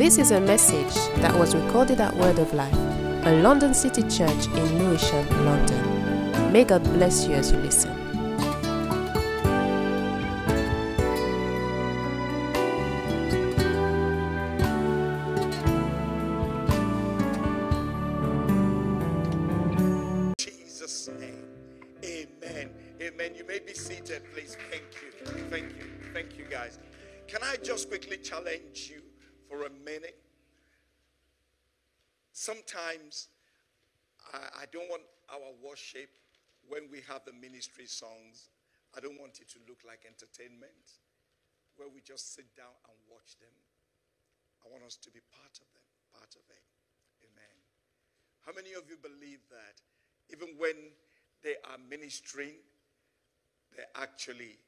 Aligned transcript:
This 0.00 0.16
is 0.16 0.30
a 0.30 0.40
message 0.40 0.94
that 1.20 1.38
was 1.38 1.54
recorded 1.54 2.00
at 2.00 2.16
Word 2.16 2.38
of 2.38 2.54
Life, 2.54 2.72
a 2.72 3.38
London 3.42 3.74
City 3.74 4.00
church 4.04 4.46
in 4.46 4.78
Lewisham, 4.78 5.28
London. 5.44 6.50
May 6.50 6.64
God 6.64 6.82
bless 6.84 7.26
you 7.26 7.34
as 7.34 7.52
you 7.52 7.58
listen. 7.58 7.89
It 39.40 39.48
to 39.56 39.60
look 39.68 39.80
like 39.86 40.04
entertainment 40.06 41.00
where 41.76 41.88
we 41.88 42.04
just 42.04 42.36
sit 42.36 42.52
down 42.56 42.76
and 42.88 42.96
watch 43.08 43.40
them. 43.40 43.52
I 44.60 44.68
want 44.68 44.84
us 44.84 44.96
to 45.00 45.10
be 45.10 45.20
part 45.32 45.56
of 45.56 45.68
them, 45.72 45.88
part 46.12 46.36
of 46.36 46.44
it. 46.52 46.64
Amen. 47.24 47.56
How 48.44 48.52
many 48.52 48.76
of 48.76 48.84
you 48.88 49.00
believe 49.00 49.40
that 49.48 49.80
even 50.28 50.56
when 50.60 50.76
they 51.42 51.56
are 51.64 51.80
ministering, 51.88 52.60
they're 53.72 53.88
actually 53.96 54.60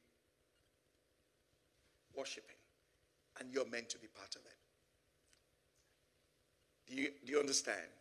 worshiping 2.15 2.57
and 3.39 3.53
you're 3.53 3.69
meant 3.69 3.89
to 3.89 3.99
be 3.99 4.07
part 4.07 4.35
of 4.35 4.41
it? 4.45 4.59
Do 6.87 6.95
you, 6.95 7.09
do 7.25 7.31
you 7.31 7.39
understand? 7.39 7.93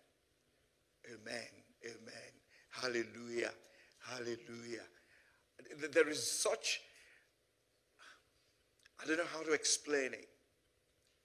Amen. 1.07 1.53
Amen. 1.85 2.33
Hallelujah. 2.71 3.53
Hallelujah. 4.01 4.87
There 5.93 6.09
is 6.09 6.31
such, 6.31 6.81
I 9.03 9.07
don't 9.07 9.19
know 9.19 9.25
how 9.33 9.43
to 9.43 9.53
explain 9.53 10.13
it, 10.13 10.29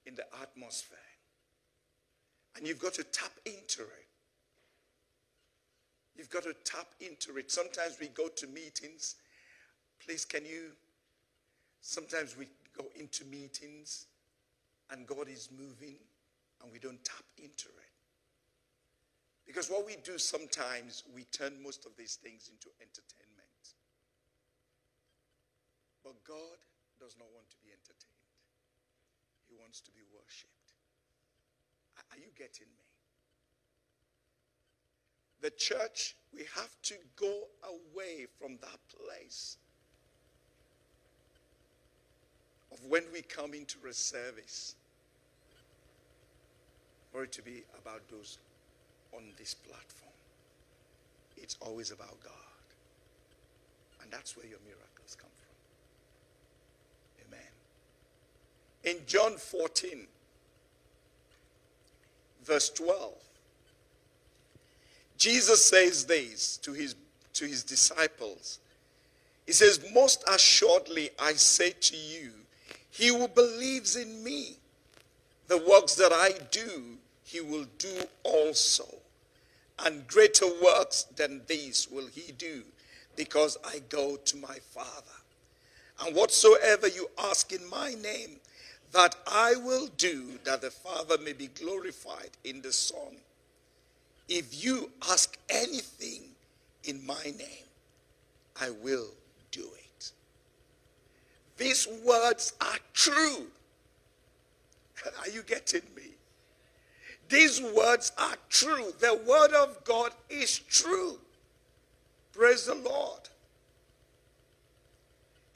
in 0.08 0.16
the 0.16 0.26
atmosphere. 0.42 0.98
And 2.56 2.66
you've 2.68 2.80
got 2.80 2.94
to 2.96 3.04
tap 3.04 3.32
into 3.46 3.84
it. 3.84 4.08
You've 6.16 6.30
got 6.30 6.44
to 6.44 6.54
tap 6.64 6.88
into 7.00 7.38
it. 7.38 7.52
Sometimes 7.52 7.98
we 8.00 8.08
go 8.08 8.30
to 8.30 8.48
meetings. 8.48 9.16
Please, 10.04 10.26
can 10.26 10.46
you? 10.46 10.72
Sometimes 11.82 12.36
we 12.36 12.48
go 12.76 12.86
into 12.96 13.26
meetings 13.26 14.08
and 14.90 15.06
God 15.06 15.28
is 15.30 15.50
moving 15.52 15.98
and 16.64 16.72
we 16.72 16.80
don't 16.80 17.04
tap 17.04 17.26
into 17.38 17.68
it. 17.68 17.92
Because 19.46 19.70
what 19.70 19.86
we 19.86 19.96
do 20.04 20.18
sometimes, 20.18 21.04
we 21.14 21.24
turn 21.26 21.54
most 21.64 21.86
of 21.86 21.92
these 21.98 22.16
things 22.16 22.50
into 22.52 22.70
entertainment. 22.82 23.27
But 26.08 26.24
God 26.24 26.56
does 27.02 27.18
not 27.20 27.28
want 27.36 27.50
to 27.50 27.58
be 27.62 27.68
entertained, 27.68 28.32
He 29.50 29.56
wants 29.60 29.82
to 29.82 29.92
be 29.92 30.00
worshiped. 30.16 30.54
Are 32.12 32.18
you 32.18 32.32
getting 32.38 32.68
me? 32.68 32.88
The 35.42 35.50
church, 35.50 36.16
we 36.34 36.46
have 36.56 36.72
to 36.84 36.96
go 37.18 37.44
away 37.68 38.28
from 38.40 38.58
that 38.62 38.80
place 38.88 39.58
of 42.72 42.80
when 42.88 43.04
we 43.12 43.22
come 43.22 43.54
into 43.54 43.78
a 43.90 43.94
service 43.94 44.76
for 47.12 47.24
it 47.24 47.34
to 47.34 47.42
be 47.42 47.64
about 47.78 48.08
those 48.10 48.38
on 49.14 49.24
this 49.38 49.54
platform. 49.54 50.14
It's 51.36 51.58
always 51.60 51.92
about 51.92 52.18
God. 52.24 52.34
And 54.02 54.12
that's 54.12 54.38
where 54.38 54.46
your 54.46 54.60
miracles 54.66 55.18
come 55.20 55.30
from. 55.36 55.48
Amen. 57.28 57.52
In 58.88 59.00
John 59.06 59.36
14, 59.36 60.08
verse 62.46 62.70
12, 62.70 63.14
Jesus 65.18 65.66
says 65.66 66.06
this 66.06 66.56
to 66.60 66.72
his, 66.72 66.96
to 67.34 67.44
his 67.44 67.66
disciples. 67.66 68.60
He 69.46 69.52
says, 69.52 69.86
Most 69.94 70.24
assuredly, 70.34 71.10
I 71.20 71.34
say 71.34 71.72
to 71.72 71.98
you, 71.98 72.32
he 72.90 73.10
who 73.10 73.28
believes 73.28 73.98
in 73.98 74.24
me, 74.24 74.56
the 75.50 75.58
works 75.70 75.96
that 75.96 76.14
I 76.14 76.32
do, 76.50 76.98
he 77.26 77.42
will 77.42 77.66
do 77.80 78.04
also. 78.24 78.86
And 79.80 80.08
greater 80.08 80.48
works 80.64 81.04
than 81.18 81.42
these 81.48 81.90
will 81.92 82.08
he 82.08 82.32
do, 82.32 82.64
because 83.18 83.58
I 83.66 83.80
go 83.90 84.16
to 84.16 84.38
my 84.38 84.60
Father. 84.72 85.18
And 86.06 86.16
whatsoever 86.16 86.88
you 86.88 87.10
ask 87.18 87.52
in 87.52 87.70
my 87.70 87.94
name, 88.02 88.40
that 88.92 89.16
I 89.28 89.56
will 89.56 89.88
do, 89.98 90.40
that 90.44 90.62
the 90.62 90.72
Father 90.72 91.18
may 91.18 91.34
be 91.34 91.48
glorified 91.48 92.32
in 92.44 92.62
the 92.62 92.72
Son. 92.72 93.18
If 94.28 94.64
you 94.64 94.90
ask 95.10 95.38
anything 95.50 96.24
in 96.84 97.06
my 97.06 97.24
name, 97.24 97.68
I 98.60 98.70
will 98.70 99.10
do 99.52 99.64
it. 99.64 100.12
These 101.58 101.88
words 102.06 102.54
are 102.62 102.80
true. 102.94 103.48
Are 105.20 105.30
you 105.30 105.44
getting 105.44 105.82
me? 105.96 106.04
These 107.30 107.62
words 107.62 108.12
are 108.18 108.36
true. 108.50 108.94
The 109.00 109.20
word 109.28 109.54
of 109.54 109.84
God 109.84 110.12
is 110.30 110.60
true. 110.60 111.20
Praise 112.34 112.66
the 112.66 112.76
Lord. 112.76 113.20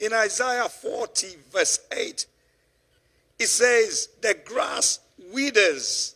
In 0.00 0.12
Isaiah 0.12 0.68
40, 0.68 1.36
verse 1.50 1.80
8, 1.92 2.26
it 3.42 3.48
says, 3.48 4.08
The 4.20 4.36
grass 4.44 5.00
withers 5.32 6.14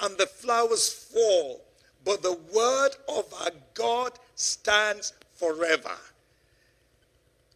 and 0.00 0.16
the 0.18 0.26
flowers 0.26 0.92
fall, 0.92 1.62
but 2.04 2.22
the 2.22 2.38
word 2.54 2.90
of 3.08 3.32
our 3.40 3.50
God 3.74 4.12
stands 4.34 5.14
forever. 5.34 5.96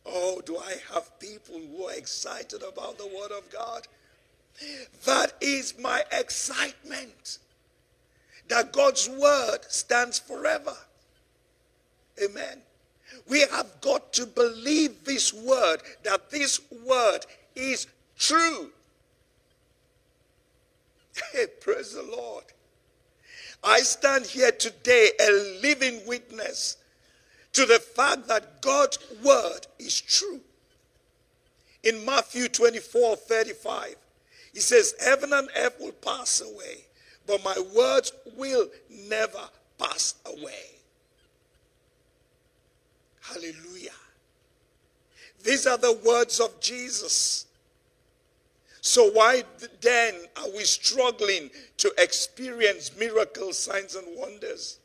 Oh, 0.05 0.41
do 0.45 0.57
I 0.57 0.75
have 0.93 1.19
people 1.21 1.61
who 1.61 1.85
are 1.85 1.95
excited 1.95 2.63
about 2.63 2.99
the 2.99 3.07
word 3.07 3.31
of 3.31 3.49
God? 3.51 3.87
That 5.05 5.35
is 5.41 5.75
my 5.79 6.03
excitement. 6.11 7.39
That 8.49 8.73
God's 8.73 9.09
word 9.09 9.59
stands 9.69 10.19
forever. 10.19 10.77
Amen. 12.23 12.63
We 13.29 13.41
have 13.41 13.81
got 13.81 14.13
to 14.15 14.27
believe 14.27 15.05
this 15.05 15.33
word, 15.33 15.79
that 16.03 16.31
this 16.31 16.61
word 16.85 17.21
is 17.55 17.87
true. 18.19 18.71
Hey, 21.33 21.47
praise 21.61 21.95
the 21.95 22.03
Lord. 22.03 22.45
I 23.63 23.81
stand 23.81 24.27
here 24.27 24.51
today 24.51 25.11
a 25.21 25.59
living 25.63 26.01
witness 26.07 26.79
to 27.53 27.67
the 27.67 27.79
fact 27.79 28.29
that 28.29 28.63
God's 28.63 28.99
word 29.23 29.67
is 29.79 30.01
true. 30.01 30.41
In 31.85 32.05
Matthew 32.05 32.49
24 32.49 33.17
35, 33.17 33.97
he 34.53 34.61
says, 34.61 34.95
Heaven 35.01 35.33
and 35.33 35.49
earth 35.57 35.77
will 35.81 35.93
pass 35.93 36.41
away, 36.41 36.85
but 37.27 37.45
my 37.45 37.57
words 37.75 38.13
will 38.37 38.69
never 38.91 39.49
pass 39.79 40.15
away. 40.27 40.67
Hallelujah. 43.21 43.91
These 45.45 45.67
are 45.67 45.79
the 45.79 45.99
words 46.05 46.41
of 46.41 46.61
Jesus. 46.61 47.47
So, 48.85 49.13
why 49.13 49.45
then 49.81 50.15
are 50.37 50.51
we 50.51 50.65
struggling 50.65 51.51
to 51.77 51.95
experience 51.99 52.91
miracles, 52.99 53.57
signs, 53.57 53.95
and 53.95 54.05
wonders? 54.19 54.81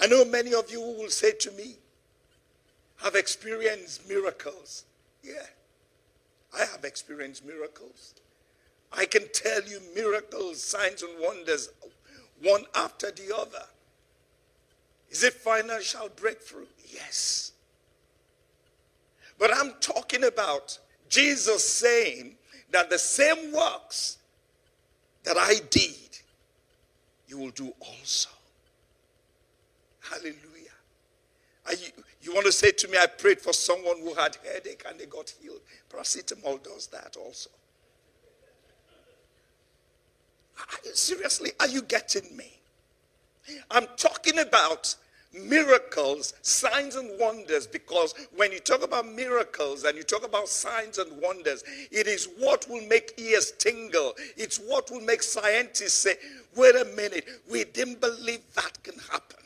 I 0.00 0.08
know 0.08 0.24
many 0.24 0.52
of 0.52 0.68
you 0.68 0.80
will 0.80 1.10
say 1.10 1.30
to 1.30 1.52
me, 1.52 1.76
have 2.96 3.14
experienced 3.14 4.08
miracles. 4.08 4.84
Yeah, 5.22 5.46
I 6.52 6.64
have 6.64 6.84
experienced 6.84 7.46
miracles. 7.46 8.14
I 8.92 9.04
can 9.04 9.28
tell 9.32 9.62
you 9.62 9.80
miracles, 9.94 10.60
signs, 10.60 11.04
and 11.04 11.12
wonders, 11.20 11.68
one 12.42 12.64
after 12.74 13.12
the 13.12 13.32
other. 13.34 13.64
Is 15.08 15.22
it 15.22 15.34
financial 15.34 16.08
breakthrough? 16.16 16.66
Yes. 16.92 17.52
But 19.38 19.56
I'm 19.56 19.74
talking 19.80 20.24
about 20.24 20.80
Jesus 21.12 21.62
saying 21.68 22.36
that 22.70 22.88
the 22.88 22.98
same 22.98 23.52
works 23.52 24.16
that 25.24 25.36
I 25.36 25.56
did, 25.68 26.18
you 27.28 27.36
will 27.36 27.50
do 27.50 27.70
also. 27.80 28.30
Hallelujah. 30.00 30.38
You, 31.70 31.88
you, 32.22 32.34
want 32.34 32.46
to 32.46 32.52
say 32.52 32.70
to 32.70 32.88
me, 32.88 32.96
I 32.96 33.06
prayed 33.06 33.42
for 33.42 33.52
someone 33.52 33.98
who 34.00 34.14
had 34.14 34.38
headache 34.42 34.84
and 34.88 34.98
they 34.98 35.04
got 35.04 35.34
healed. 35.38 35.60
Paracetamol 35.90 36.62
does 36.62 36.86
that 36.88 37.14
also. 37.22 37.50
seriously, 40.94 41.50
are 41.60 41.68
you 41.68 41.82
getting 41.82 42.34
me? 42.34 42.58
I'm 43.70 43.86
talking 43.98 44.38
about 44.38 44.96
miracles, 45.32 46.34
signs, 46.42 46.96
and 46.96 47.10
wonders 47.18 47.66
because 47.66 48.14
when 48.36 48.52
you 48.52 48.60
talk 48.60 48.82
about 48.82 49.06
miracles 49.06 49.84
and 49.84 49.96
you 49.96 50.02
talk 50.02 50.24
about 50.24 50.48
signs 50.48 50.98
and 50.98 51.20
wonders, 51.20 51.64
it 51.90 52.06
is 52.06 52.28
what 52.38 52.66
will 52.68 52.86
make 52.86 53.14
ears 53.16 53.52
tingle. 53.58 54.14
It's 54.36 54.58
what 54.58 54.90
will 54.90 55.00
make 55.00 55.22
scientists 55.22 55.94
say, 55.94 56.14
wait 56.54 56.74
a 56.76 56.84
minute, 56.96 57.26
we 57.50 57.64
didn't 57.64 58.00
believe 58.00 58.40
that 58.54 58.82
can 58.82 58.98
happen. 59.10 59.44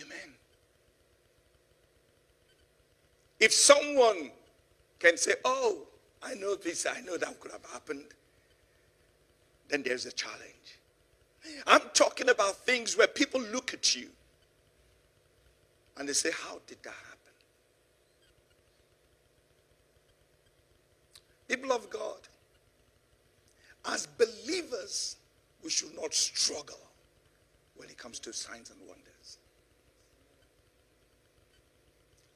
Amen. 0.00 0.34
If 3.40 3.52
someone 3.52 4.30
can 4.98 5.16
say, 5.16 5.34
oh, 5.44 5.82
I 6.22 6.34
know 6.34 6.54
this, 6.54 6.86
I 6.86 7.00
know 7.00 7.16
that 7.16 7.40
could 7.40 7.50
have 7.50 7.64
happened, 7.72 8.04
then 9.68 9.82
there's 9.82 10.06
a 10.06 10.12
challenge. 10.12 10.61
I'm 11.66 11.82
talking 11.94 12.28
about 12.28 12.56
things 12.56 12.96
where 12.96 13.06
people 13.06 13.40
look 13.40 13.74
at 13.74 13.94
you 13.94 14.08
and 15.96 16.08
they 16.08 16.12
say, 16.12 16.30
How 16.30 16.60
did 16.66 16.78
that 16.82 16.94
happen? 16.94 17.18
People 21.48 21.72
of 21.72 21.90
God, 21.90 22.18
as 23.86 24.06
believers, 24.06 25.16
we 25.62 25.70
should 25.70 25.94
not 25.94 26.14
struggle 26.14 26.80
when 27.76 27.88
it 27.88 27.98
comes 27.98 28.18
to 28.20 28.32
signs 28.32 28.70
and 28.70 28.80
wonders. 28.80 29.38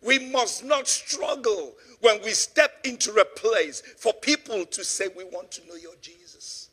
We 0.02 0.18
must 0.30 0.64
not 0.64 0.86
struggle 0.86 1.74
when 2.00 2.22
we 2.22 2.30
step 2.30 2.72
into 2.84 3.12
a 3.12 3.24
place 3.24 3.82
for 3.96 4.12
people 4.12 4.64
to 4.66 4.84
say, 4.84 5.08
We 5.16 5.24
want 5.24 5.50
to 5.52 5.66
know 5.66 5.74
your 5.74 5.94
Jesus. 6.00 6.70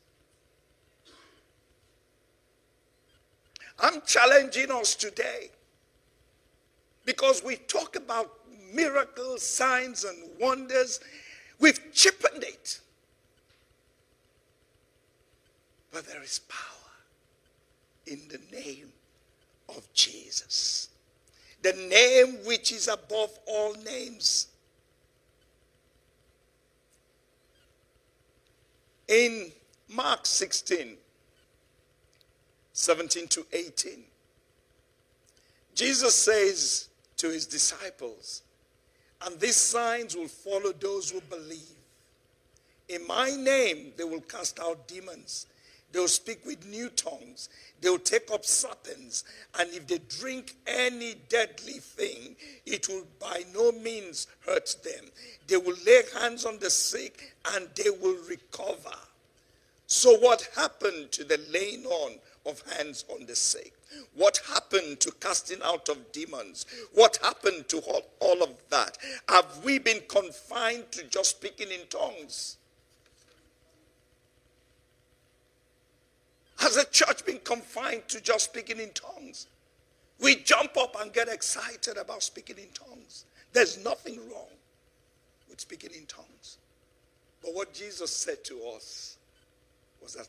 I'm 3.80 4.02
challenging 4.06 4.72
us 4.72 4.96
today 4.96 5.50
because 7.06 7.44
we 7.44 7.56
talk 7.56 7.96
about 7.96 8.32
miracles, 8.74 9.44
signs, 9.44 10.04
and 10.04 10.18
wonders. 10.40 11.00
We've 11.60 11.80
cheapened 11.94 12.44
it. 12.44 12.80
But 15.92 16.08
there 16.08 16.24
is 16.24 16.40
power 16.50 16.60
in 18.08 18.22
the 18.30 18.40
name 18.56 18.92
of 19.70 19.88
Jesus, 19.94 20.90
the 21.62 21.74
name 21.74 22.46
which 22.46 22.72
is 22.72 22.88
above 22.88 23.38
all 23.48 23.74
names. 23.86 24.48
In 29.08 29.52
Mark 29.88 30.26
16, 30.26 30.98
17 32.74 33.28
to 33.28 33.46
18. 33.54 34.04
Jesus 35.76 36.16
says 36.16 36.90
to 37.18 37.30
his 37.30 37.46
disciples, 37.46 38.42
And 39.26 39.40
these 39.40 39.56
signs 39.56 40.16
will 40.16 40.28
follow 40.28 40.74
those 40.74 41.10
who 41.10 41.22
believe. 41.22 41.78
In 42.90 43.08
my 43.08 43.30
name, 43.30 43.94
they 43.96 44.04
will 44.04 44.22
cast 44.22 44.60
out 44.60 44.88
demons. 44.88 45.48
They 45.92 46.00
will 46.00 46.08
speak 46.08 46.44
with 46.46 46.66
new 46.68 46.90
tongues. 46.90 47.50
They 47.80 47.90
will 47.90 48.00
take 48.00 48.32
up 48.32 48.44
serpents. 48.44 49.24
And 49.60 49.70
if 49.72 49.88
they 49.88 50.00
drink 50.20 50.56
any 50.66 51.16
deadly 51.30 51.74
thing, 51.74 52.36
it 52.66 52.90
will 52.90 53.06
by 53.20 53.44
no 53.54 53.72
means 53.72 54.28
hurt 54.46 54.76
them. 54.84 55.06
They 55.48 55.58
will 55.58 55.78
lay 55.86 56.02
hands 56.20 56.46
on 56.46 56.58
the 56.60 56.72
sick 56.72 57.36
and 57.54 57.70
they 57.76 57.92
will 57.92 58.18
recover. 58.28 58.98
So, 59.86 60.18
what 60.18 60.50
happened 60.56 61.12
to 61.12 61.24
the 61.24 61.40
laying 61.52 61.86
on 61.86 62.18
of 62.46 62.62
hands 62.74 63.06
on 63.10 63.26
the 63.26 63.36
sick? 63.36 63.74
What 64.16 64.42
happened 64.48 65.00
to 65.02 65.12
casting 65.20 65.62
out 65.64 65.90
of 65.90 66.12
demons? 66.12 66.66
What 66.94 67.18
happened 67.22 67.70
to 67.70 67.80
all, 67.80 68.04
all 68.20 68.44
of 68.44 68.50
that? 68.70 68.98
Have 69.30 69.64
we 69.64 69.80
been 69.80 70.02
confined 70.08 70.92
to 70.92 71.04
just 71.06 71.32
speaking 71.32 71.72
in 71.72 71.88
tongues? 71.90 72.58
Has 76.58 76.76
the 76.76 76.86
church 76.92 77.26
been 77.26 77.40
confined 77.40 78.08
to 78.10 78.22
just 78.22 78.46
speaking 78.46 78.80
in 78.80 78.92
tongues? 78.92 79.48
We 80.20 80.36
jump 80.38 80.78
up 80.78 80.96
and 81.02 81.12
get 81.12 81.28
excited 81.28 81.98
about 81.98 82.24
speaking 82.24 82.58
in 82.58 82.70
tongues. 82.74 83.26
There's 83.52 83.84
nothing 83.84 84.18
wrong 84.32 84.48
with 85.50 85.60
speaking 85.60 85.92
in 85.94 86.06
tongues. 86.06 86.58
But 87.42 87.54
what 87.54 87.74
Jesus 87.74 88.10
said 88.10 88.44
to 88.46 88.62
us 88.76 89.18
was 90.02 90.14
that 90.14 90.28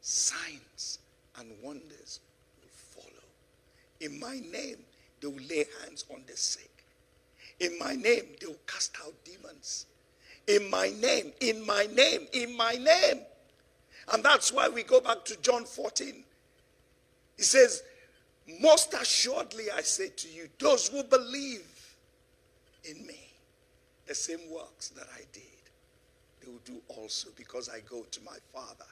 signs 0.00 0.98
and 1.38 1.50
wonders 1.62 2.20
will 2.60 3.02
follow. 3.02 3.24
In 4.00 4.18
my 4.20 4.40
name, 4.52 4.78
they 5.20 5.28
will 5.28 5.42
lay 5.48 5.64
hands 5.82 6.04
on 6.12 6.22
the 6.26 6.36
sick. 6.36 6.70
In 7.60 7.78
my 7.78 7.94
name, 7.94 8.24
they 8.40 8.46
will 8.46 8.56
cast 8.66 8.96
out 9.04 9.14
demons. 9.24 9.86
In 10.46 10.68
my 10.70 10.92
name, 11.00 11.32
in 11.40 11.64
my 11.64 11.86
name, 11.94 12.26
in 12.32 12.56
my 12.56 12.72
name. 12.72 13.20
And 14.12 14.22
that's 14.22 14.52
why 14.52 14.68
we 14.68 14.82
go 14.82 15.00
back 15.00 15.24
to 15.26 15.40
John 15.40 15.64
14. 15.64 16.24
He 17.36 17.42
says, 17.42 17.82
Most 18.60 18.92
assuredly 18.94 19.70
I 19.74 19.80
say 19.80 20.08
to 20.08 20.28
you, 20.28 20.48
those 20.58 20.88
who 20.88 21.02
believe 21.04 21.64
in 22.84 23.06
me, 23.06 23.20
the 24.06 24.14
same 24.14 24.50
works 24.50 24.90
that 24.90 25.06
I 25.14 25.22
did, 25.32 25.42
they 26.40 26.50
will 26.50 26.60
do 26.64 26.82
also 26.88 27.30
because 27.36 27.70
I 27.70 27.80
go 27.88 28.02
to 28.02 28.20
my 28.22 28.36
Father. 28.52 28.84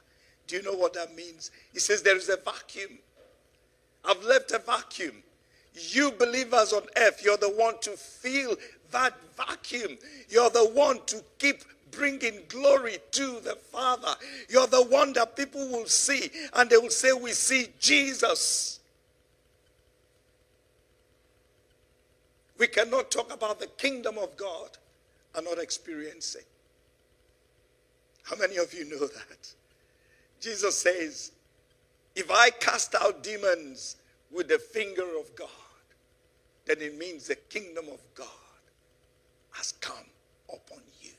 Do 0.47 0.57
you 0.57 0.63
know 0.63 0.75
what 0.75 0.95
that 0.95 1.15
means? 1.15 1.51
He 1.73 1.79
says 1.79 2.03
there 2.03 2.17
is 2.17 2.29
a 2.29 2.37
vacuum. 2.37 2.99
I've 4.05 4.23
left 4.25 4.51
a 4.53 4.59
vacuum. 4.59 5.23
You 5.75 6.13
believers 6.13 6.73
on 6.73 6.83
earth, 6.97 7.23
you're 7.25 7.39
the 7.39 7.53
one 7.53 7.79
to 7.81 7.91
fill 7.93 8.57
that 8.91 9.15
vacuum. 9.37 9.97
You're 10.29 10.51
the 10.51 10.69
one 10.69 11.01
to 11.07 11.23
keep 11.39 11.63
bringing 11.91 12.41
glory 12.49 12.99
to 13.13 13.41
the 13.41 13.57
Father. 13.71 14.15
You're 14.49 14.67
the 14.67 14.85
one 14.85 15.13
that 15.15 15.37
people 15.37 15.67
will 15.69 15.87
see 15.87 16.31
and 16.55 16.69
they 16.69 16.77
will 16.77 16.91
say, 16.91 17.13
We 17.13 17.33
see 17.33 17.69
Jesus. 17.79 18.81
We 22.59 22.67
cannot 22.67 23.11
talk 23.11 23.33
about 23.33 23.59
the 23.59 23.67
kingdom 23.67 24.19
of 24.19 24.37
God 24.37 24.71
and 25.35 25.47
not 25.47 25.59
experience 25.59 26.35
it. 26.35 26.47
How 28.25 28.37
many 28.37 28.57
of 28.57 28.73
you 28.73 28.85
know 28.85 29.01
that? 29.01 29.55
Jesus 30.43 30.77
says, 30.77 31.33
if 32.15 32.31
I 32.31 32.51
cast 32.51 32.95
out 32.95 33.23
demons 33.23 33.97
with 34.31 34.49
the 34.49 34.59
finger 34.59 35.07
of 35.19 35.35
God, 35.37 35.49
then 36.67 36.77
it 36.81 36.99
means 36.99 37.29
the 37.29 37.37
kingdom 37.37 37.87
of 37.93 38.01
God 38.15 38.27
has 39.53 39.73
come 39.73 39.95
upon 40.49 40.81
you. 41.01 41.13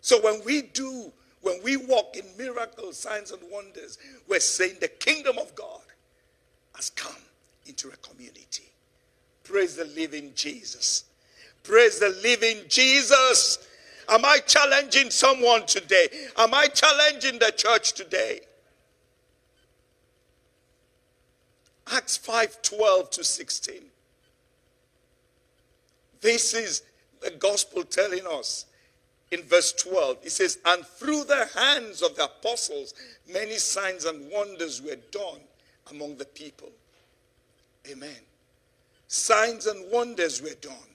So 0.00 0.20
when 0.20 0.42
we 0.44 0.62
do, 0.62 1.12
when 1.42 1.62
we 1.62 1.76
walk 1.76 2.16
in 2.16 2.24
miracles, 2.36 2.98
signs, 2.98 3.30
and 3.30 3.40
wonders, 3.50 3.98
we're 4.28 4.40
saying 4.40 4.76
the 4.80 4.88
kingdom 4.88 5.38
of 5.38 5.54
God 5.54 5.80
has 6.74 6.90
come 6.90 7.12
into 7.66 7.88
a 7.88 7.96
community. 7.96 8.70
Praise 9.44 9.76
the 9.76 9.84
living 9.84 10.32
Jesus. 10.34 11.04
Praise 11.62 11.98
the 12.00 12.10
living 12.22 12.58
Jesus. 12.68 13.66
Am 14.08 14.24
I 14.24 14.38
challenging 14.46 15.10
someone 15.10 15.66
today? 15.66 16.08
Am 16.36 16.52
I 16.54 16.66
challenging 16.66 17.38
the 17.38 17.52
church 17.56 17.92
today? 17.92 18.40
Acts 21.92 22.16
5 22.16 22.62
12 22.62 23.10
to 23.10 23.24
16. 23.24 23.74
This 26.20 26.54
is 26.54 26.82
the 27.20 27.30
gospel 27.32 27.84
telling 27.84 28.26
us 28.26 28.66
in 29.30 29.42
verse 29.42 29.72
12. 29.72 30.18
It 30.22 30.32
says, 30.32 30.58
And 30.64 30.86
through 30.86 31.24
the 31.24 31.48
hands 31.54 32.02
of 32.02 32.16
the 32.16 32.24
apostles, 32.24 32.94
many 33.30 33.58
signs 33.58 34.04
and 34.04 34.30
wonders 34.30 34.80
were 34.80 34.96
done 35.10 35.40
among 35.90 36.16
the 36.16 36.24
people. 36.24 36.70
Amen. 37.90 38.16
Signs 39.08 39.66
and 39.66 39.90
wonders 39.92 40.40
were 40.40 40.56
done. 40.60 40.93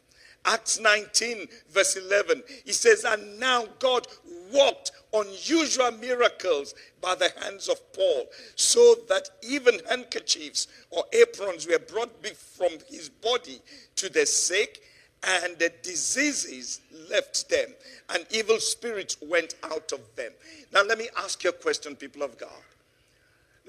Acts 0.49 0.79
19, 0.79 1.47
verse 1.69 1.95
11, 1.95 2.41
he 2.65 2.73
says, 2.73 3.05
And 3.05 3.39
now 3.39 3.65
God 3.77 4.07
worked 4.51 4.91
unusual 5.13 5.91
miracles 5.91 6.73
by 7.01 7.13
the 7.13 7.31
hands 7.41 7.69
of 7.69 7.79
Paul, 7.93 8.25
so 8.55 8.95
that 9.09 9.29
even 9.43 9.79
handkerchiefs 9.87 10.67
or 10.89 11.03
aprons 11.13 11.67
were 11.67 11.77
brought 11.77 12.11
from 12.35 12.71
his 12.89 13.09
body 13.09 13.61
to 13.97 14.09
the 14.09 14.25
sick, 14.25 14.81
and 15.23 15.57
the 15.59 15.71
diseases 15.83 16.81
left 17.11 17.47
them, 17.49 17.67
and 18.09 18.25
evil 18.31 18.59
spirits 18.59 19.17
went 19.21 19.53
out 19.63 19.91
of 19.91 19.99
them. 20.15 20.31
Now, 20.73 20.83
let 20.83 20.97
me 20.97 21.09
ask 21.17 21.43
you 21.43 21.51
a 21.51 21.53
question, 21.53 21.95
people 21.95 22.23
of 22.23 22.39
God. 22.39 22.49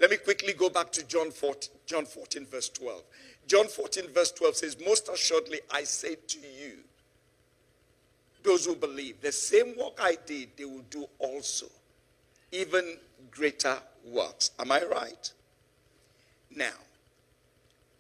Let 0.01 0.11
me 0.11 0.17
quickly 0.17 0.55
go 0.55 0.71
back 0.71 0.91
to 0.93 1.07
John 1.07 1.31
14, 1.31 1.75
John 1.85 2.07
14 2.07 2.47
verse 2.47 2.71
12. 2.71 3.03
John 3.51 3.67
14, 3.67 4.07
verse 4.15 4.31
12 4.31 4.57
says, 4.57 4.77
Most 4.87 5.09
assuredly 5.09 5.59
I 5.73 5.83
say 5.83 6.15
to 6.15 6.39
you, 6.39 6.75
those 8.45 8.65
who 8.65 8.77
believe, 8.77 9.21
the 9.21 9.33
same 9.33 9.77
work 9.77 9.99
I 10.01 10.17
did, 10.25 10.51
they 10.57 10.65
will 10.65 10.85
do 10.89 11.05
also. 11.19 11.67
even 12.53 12.97
greater 13.33 13.77
works. 14.05 14.53
Am 14.61 14.71
I 14.71 14.85
right? 14.85 15.33
Now, 16.55 16.79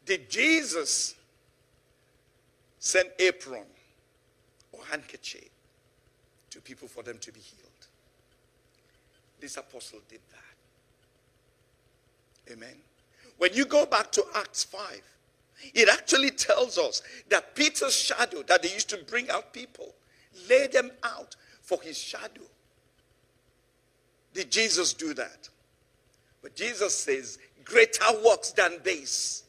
did 0.06 0.30
Jesus 0.30 1.16
send 2.78 3.10
apron 3.18 3.66
or 4.70 4.84
handkerchief 4.88 5.50
to 6.50 6.60
people 6.60 6.86
for 6.86 7.02
them 7.02 7.18
to 7.18 7.32
be 7.32 7.40
healed? 7.40 7.88
This 9.40 9.56
apostle 9.56 9.98
did 10.08 10.20
that. 10.30 10.38
Amen. 12.52 12.76
When 13.38 13.52
you 13.52 13.64
go 13.64 13.84
back 13.84 14.12
to 14.12 14.24
Acts 14.36 14.62
5, 14.62 15.02
it 15.74 15.88
actually 15.88 16.30
tells 16.30 16.78
us 16.78 17.02
that 17.28 17.54
Peter's 17.54 17.94
shadow 17.94 18.42
that 18.44 18.62
they 18.62 18.72
used 18.72 18.88
to 18.90 18.98
bring 19.08 19.30
out 19.30 19.52
people, 19.52 19.94
lay 20.48 20.66
them 20.66 20.90
out 21.02 21.36
for 21.60 21.80
his 21.82 21.98
shadow. 21.98 22.42
Did 24.32 24.50
Jesus 24.50 24.92
do 24.92 25.14
that? 25.14 25.48
But 26.42 26.54
Jesus 26.56 26.98
says, 26.98 27.38
greater 27.64 28.04
works 28.24 28.52
than 28.52 28.78
this. 28.82 29.44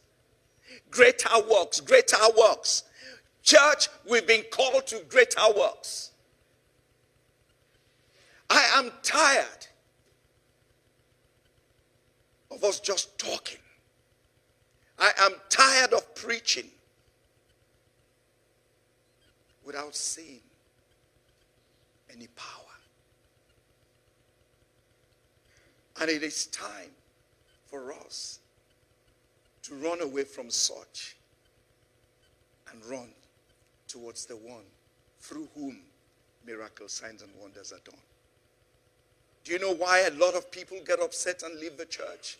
Greater 0.89 1.29
works, 1.49 1.79
greater 1.79 2.17
works. 2.37 2.83
Church, 3.43 3.89
we've 4.09 4.27
been 4.27 4.43
called 4.51 4.85
to 4.87 5.03
greater 5.09 5.41
works. 5.57 6.11
I 8.49 8.61
am 8.75 8.91
tired 9.01 9.67
of 12.51 12.63
us 12.63 12.79
just 12.79 13.17
talking. 13.17 13.60
I 15.01 15.11
am 15.17 15.33
tired 15.49 15.93
of 15.93 16.13
preaching 16.13 16.69
without 19.65 19.95
seeing 19.95 20.41
any 22.13 22.27
power. 22.35 22.47
And 25.99 26.09
it 26.09 26.21
is 26.21 26.45
time 26.47 26.91
for 27.65 27.93
us 27.93 28.39
to 29.63 29.75
run 29.75 30.01
away 30.01 30.23
from 30.23 30.51
such 30.51 31.15
and 32.71 32.85
run 32.85 33.09
towards 33.87 34.25
the 34.27 34.35
one 34.35 34.63
through 35.19 35.47
whom 35.55 35.79
miracles, 36.45 36.91
signs, 36.91 37.23
and 37.23 37.31
wonders 37.41 37.71
are 37.71 37.81
done. 37.83 37.99
Do 39.43 39.53
you 39.53 39.59
know 39.59 39.73
why 39.73 40.01
a 40.01 40.11
lot 40.11 40.35
of 40.35 40.51
people 40.51 40.77
get 40.85 40.99
upset 40.99 41.41
and 41.41 41.59
leave 41.59 41.77
the 41.77 41.85
church? 41.85 42.37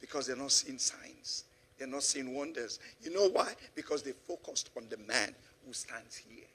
Because 0.00 0.26
they're 0.26 0.36
not 0.36 0.52
seeing 0.52 0.78
signs, 0.78 1.44
they're 1.78 1.88
not 1.88 2.02
seeing 2.02 2.34
wonders. 2.34 2.78
You 3.02 3.12
know 3.12 3.28
why? 3.28 3.52
Because 3.74 4.02
they 4.02 4.12
focused 4.12 4.70
on 4.76 4.84
the 4.88 4.96
man 4.96 5.34
who 5.66 5.72
stands 5.72 6.16
here 6.16 6.46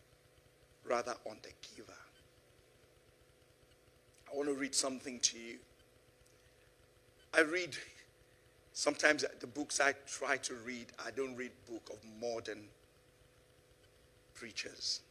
rather 0.86 1.14
on 1.30 1.38
the 1.44 1.50
giver. 1.76 1.94
I 4.32 4.36
want 4.36 4.50
to 4.50 4.56
read 4.56 4.74
something 4.74 5.20
to 5.20 5.38
you. 5.38 5.58
I 7.34 7.42
read 7.42 7.76
sometimes 8.74 9.24
the 9.40 9.48
books 9.48 9.80
I 9.80 9.94
try 10.08 10.38
to 10.38 10.56
read, 10.66 10.88
I 11.06 11.12
don't 11.12 11.36
read 11.36 11.52
book 11.70 11.90
of 11.92 11.98
modern 12.20 12.64
preachers. 14.34 15.02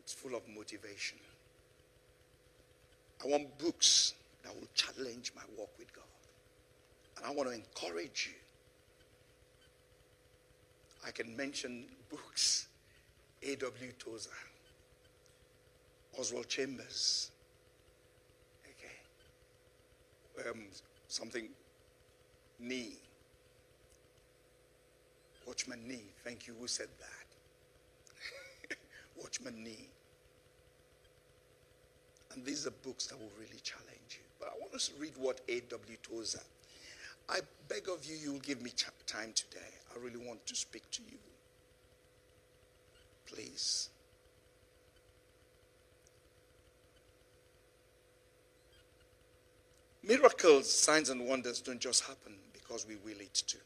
It's 0.00 0.12
full 0.12 0.34
of 0.34 0.42
motivation. 0.48 1.18
I 3.24 3.28
want 3.28 3.56
books 3.58 4.14
that 4.42 4.52
will 4.54 4.68
challenge 4.74 5.32
my 5.36 5.42
walk 5.56 5.70
with 5.78 5.94
God. 5.94 6.01
I 7.24 7.30
want 7.30 7.48
to 7.48 7.54
encourage 7.54 8.30
you. 8.32 8.38
I 11.06 11.10
can 11.10 11.36
mention 11.36 11.84
books 12.10 12.68
A.W. 13.42 13.92
Tozer, 13.98 14.30
Oswald 16.18 16.48
Chambers, 16.48 17.30
okay, 18.64 20.48
um, 20.48 20.66
something 21.08 21.48
Nee. 22.62 22.96
Watchman 25.46 25.80
Nee. 25.86 26.04
Thank 26.22 26.46
you. 26.46 26.54
Who 26.60 26.68
said 26.68 26.86
that? 27.00 28.76
Watchman 29.22 29.64
Nee. 29.64 29.88
And 32.32 32.44
these 32.44 32.66
are 32.66 32.70
books 32.70 33.06
that 33.06 33.18
will 33.18 33.32
really 33.36 33.60
challenge 33.62 34.10
you. 34.10 34.22
But 34.38 34.50
I 34.54 34.60
want 34.60 34.72
us 34.74 34.88
to 34.88 34.94
read 35.00 35.12
what 35.18 35.40
A.W. 35.48 35.96
Tozer. 36.02 36.40
I 37.28 37.40
beg 37.68 37.88
of 37.88 38.04
you, 38.04 38.16
you'll 38.16 38.40
give 38.40 38.60
me 38.62 38.72
time 39.06 39.32
today. 39.34 39.60
I 39.94 39.98
really 39.98 40.24
want 40.24 40.46
to 40.46 40.54
speak 40.54 40.90
to 40.92 41.02
you. 41.02 41.18
Please. 43.26 43.88
Miracles, 50.02 50.70
signs, 50.70 51.10
and 51.10 51.26
wonders 51.26 51.60
don't 51.60 51.80
just 51.80 52.04
happen 52.04 52.34
because 52.52 52.86
we 52.86 52.96
will 52.96 53.20
it 53.20 53.34
to. 53.34 53.58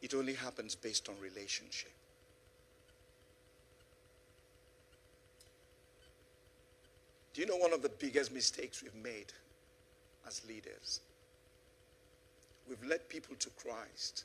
It 0.00 0.14
only 0.14 0.34
happens 0.34 0.74
based 0.74 1.08
on 1.08 1.16
relationship. 1.20 1.92
Do 7.34 7.40
you 7.40 7.46
know 7.46 7.56
one 7.56 7.72
of 7.72 7.82
the 7.82 7.88
biggest 7.88 8.32
mistakes 8.32 8.82
we've 8.82 8.94
made 8.94 9.32
as 10.26 10.42
leaders? 10.46 11.00
We've 12.68 12.82
led 12.84 13.08
people 13.08 13.36
to 13.36 13.50
Christ 13.50 14.24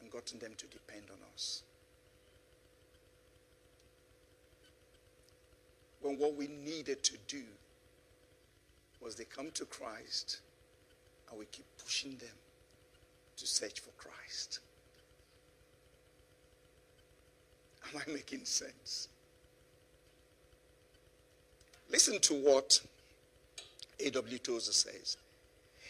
and 0.00 0.10
gotten 0.10 0.38
them 0.38 0.52
to 0.56 0.66
depend 0.66 1.04
on 1.10 1.18
us. 1.34 1.62
When 6.00 6.18
what 6.18 6.34
we 6.34 6.48
needed 6.48 7.02
to 7.04 7.16
do 7.28 7.42
was 9.00 9.14
they 9.14 9.24
come 9.24 9.50
to 9.52 9.64
Christ 9.66 10.40
and 11.30 11.38
we 11.38 11.44
keep 11.46 11.66
pushing 11.82 12.16
them 12.16 12.36
to 13.36 13.46
search 13.46 13.80
for 13.80 13.90
Christ. 13.98 14.60
Am 17.92 18.00
I 18.06 18.10
making 18.10 18.44
sense? 18.44 19.08
Listen 21.90 22.20
to 22.20 22.34
what 22.34 22.80
A.W. 24.06 24.38
Tozer 24.38 24.72
says. 24.72 25.16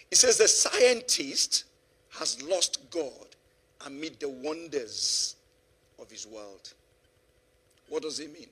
He 0.09 0.17
says 0.17 0.38
the 0.38 0.49
scientist 0.49 1.64
has 2.11 2.43
lost 2.43 2.90
God 2.90 3.26
amid 3.87 4.19
the 4.21 4.29
wonders 4.29 5.37
of 5.99 6.11
his 6.11 6.26
world. 6.26 6.73
What 7.88 8.02
does 8.02 8.19
he 8.19 8.26
mean? 8.26 8.49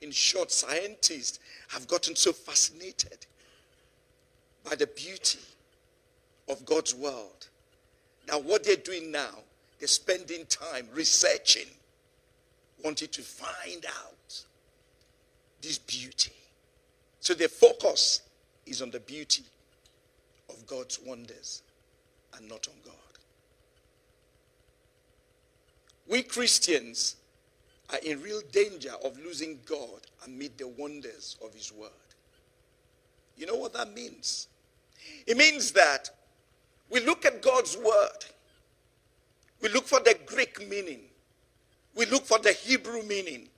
In 0.00 0.10
short, 0.10 0.50
scientists 0.50 1.38
have 1.68 1.86
gotten 1.88 2.16
so 2.16 2.32
fascinated 2.32 3.26
by 4.68 4.74
the 4.74 4.86
beauty 4.88 5.40
of 6.48 6.64
God's 6.64 6.94
world. 6.94 7.48
Now, 8.28 8.38
what 8.38 8.64
they're 8.64 8.76
doing 8.76 9.10
now, 9.10 9.38
they're 9.78 9.88
spending 9.88 10.46
time 10.46 10.88
researching, 10.92 11.68
wanting 12.82 13.08
to 13.08 13.22
find 13.22 13.84
out 13.86 14.44
this 15.62 15.78
beauty. 15.78 16.32
So 17.20 17.34
their 17.34 17.48
focus 17.48 18.22
is 18.66 18.82
on 18.82 18.90
the 18.90 19.00
beauty 19.00 19.44
of 20.48 20.66
God's 20.66 20.98
wonders 21.04 21.62
and 22.36 22.48
not 22.48 22.66
on 22.68 22.74
God. 22.84 22.94
We 26.08 26.22
Christians 26.22 27.16
are 27.90 27.98
in 28.04 28.20
real 28.22 28.40
danger 28.52 28.92
of 29.04 29.18
losing 29.18 29.58
God 29.66 30.00
amid 30.26 30.58
the 30.58 30.68
wonders 30.68 31.36
of 31.42 31.54
His 31.54 31.72
Word. 31.72 31.90
You 33.36 33.46
know 33.46 33.56
what 33.56 33.72
that 33.74 33.92
means? 33.92 34.48
It 35.26 35.36
means 35.36 35.72
that 35.72 36.10
we 36.90 37.00
look 37.00 37.24
at 37.24 37.42
God's 37.42 37.76
word. 37.76 38.24
We 39.60 39.68
look 39.70 39.86
for 39.86 40.00
the 40.00 40.16
Greek 40.26 40.68
meaning. 40.68 41.00
We 41.94 42.06
look 42.06 42.24
for 42.26 42.38
the 42.38 42.52
Hebrew 42.52 43.02
meaning. 43.02 43.48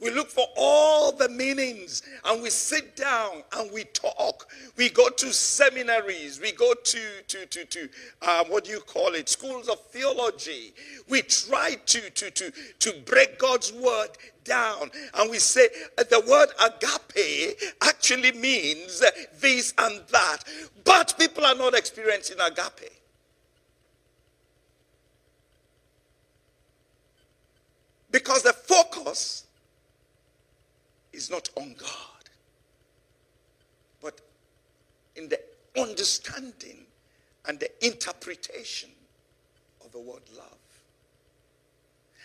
We 0.00 0.10
look 0.10 0.28
for 0.28 0.46
all 0.56 1.10
the 1.10 1.28
meanings 1.28 2.02
and 2.24 2.40
we 2.40 2.50
sit 2.50 2.94
down 2.94 3.42
and 3.56 3.72
we 3.72 3.82
talk. 3.84 4.48
We 4.76 4.90
go 4.90 5.08
to 5.08 5.32
seminaries. 5.32 6.40
We 6.40 6.52
go 6.52 6.72
to, 6.72 7.00
to, 7.26 7.46
to, 7.46 7.64
to 7.64 7.88
um, 8.22 8.46
what 8.48 8.64
do 8.64 8.70
you 8.70 8.80
call 8.80 9.14
it? 9.14 9.28
Schools 9.28 9.68
of 9.68 9.80
theology. 9.86 10.72
We 11.08 11.22
try 11.22 11.74
to, 11.86 12.10
to, 12.10 12.30
to, 12.30 12.52
to 12.78 12.92
break 13.06 13.40
God's 13.40 13.72
word 13.72 14.10
down. 14.44 14.90
And 15.14 15.30
we 15.30 15.40
say 15.40 15.68
uh, 15.98 16.04
the 16.04 16.20
word 16.20 16.50
agape 16.64 17.58
actually 17.82 18.32
means 18.32 19.02
this 19.40 19.74
and 19.78 20.00
that. 20.12 20.44
But 20.84 21.16
people 21.18 21.44
are 21.44 21.56
not 21.56 21.74
experiencing 21.74 22.38
agape. 22.40 22.92
Because 28.12 28.44
the 28.44 28.52
focus 28.52 29.44
is 31.18 31.30
not 31.30 31.50
on 31.56 31.74
God, 31.76 32.24
but 34.00 34.20
in 35.16 35.28
the 35.28 35.40
understanding 35.76 36.78
and 37.46 37.58
the 37.58 37.68
interpretation 37.84 38.88
of 39.84 39.90
the 39.90 39.98
word 39.98 40.22
love. 40.36 40.46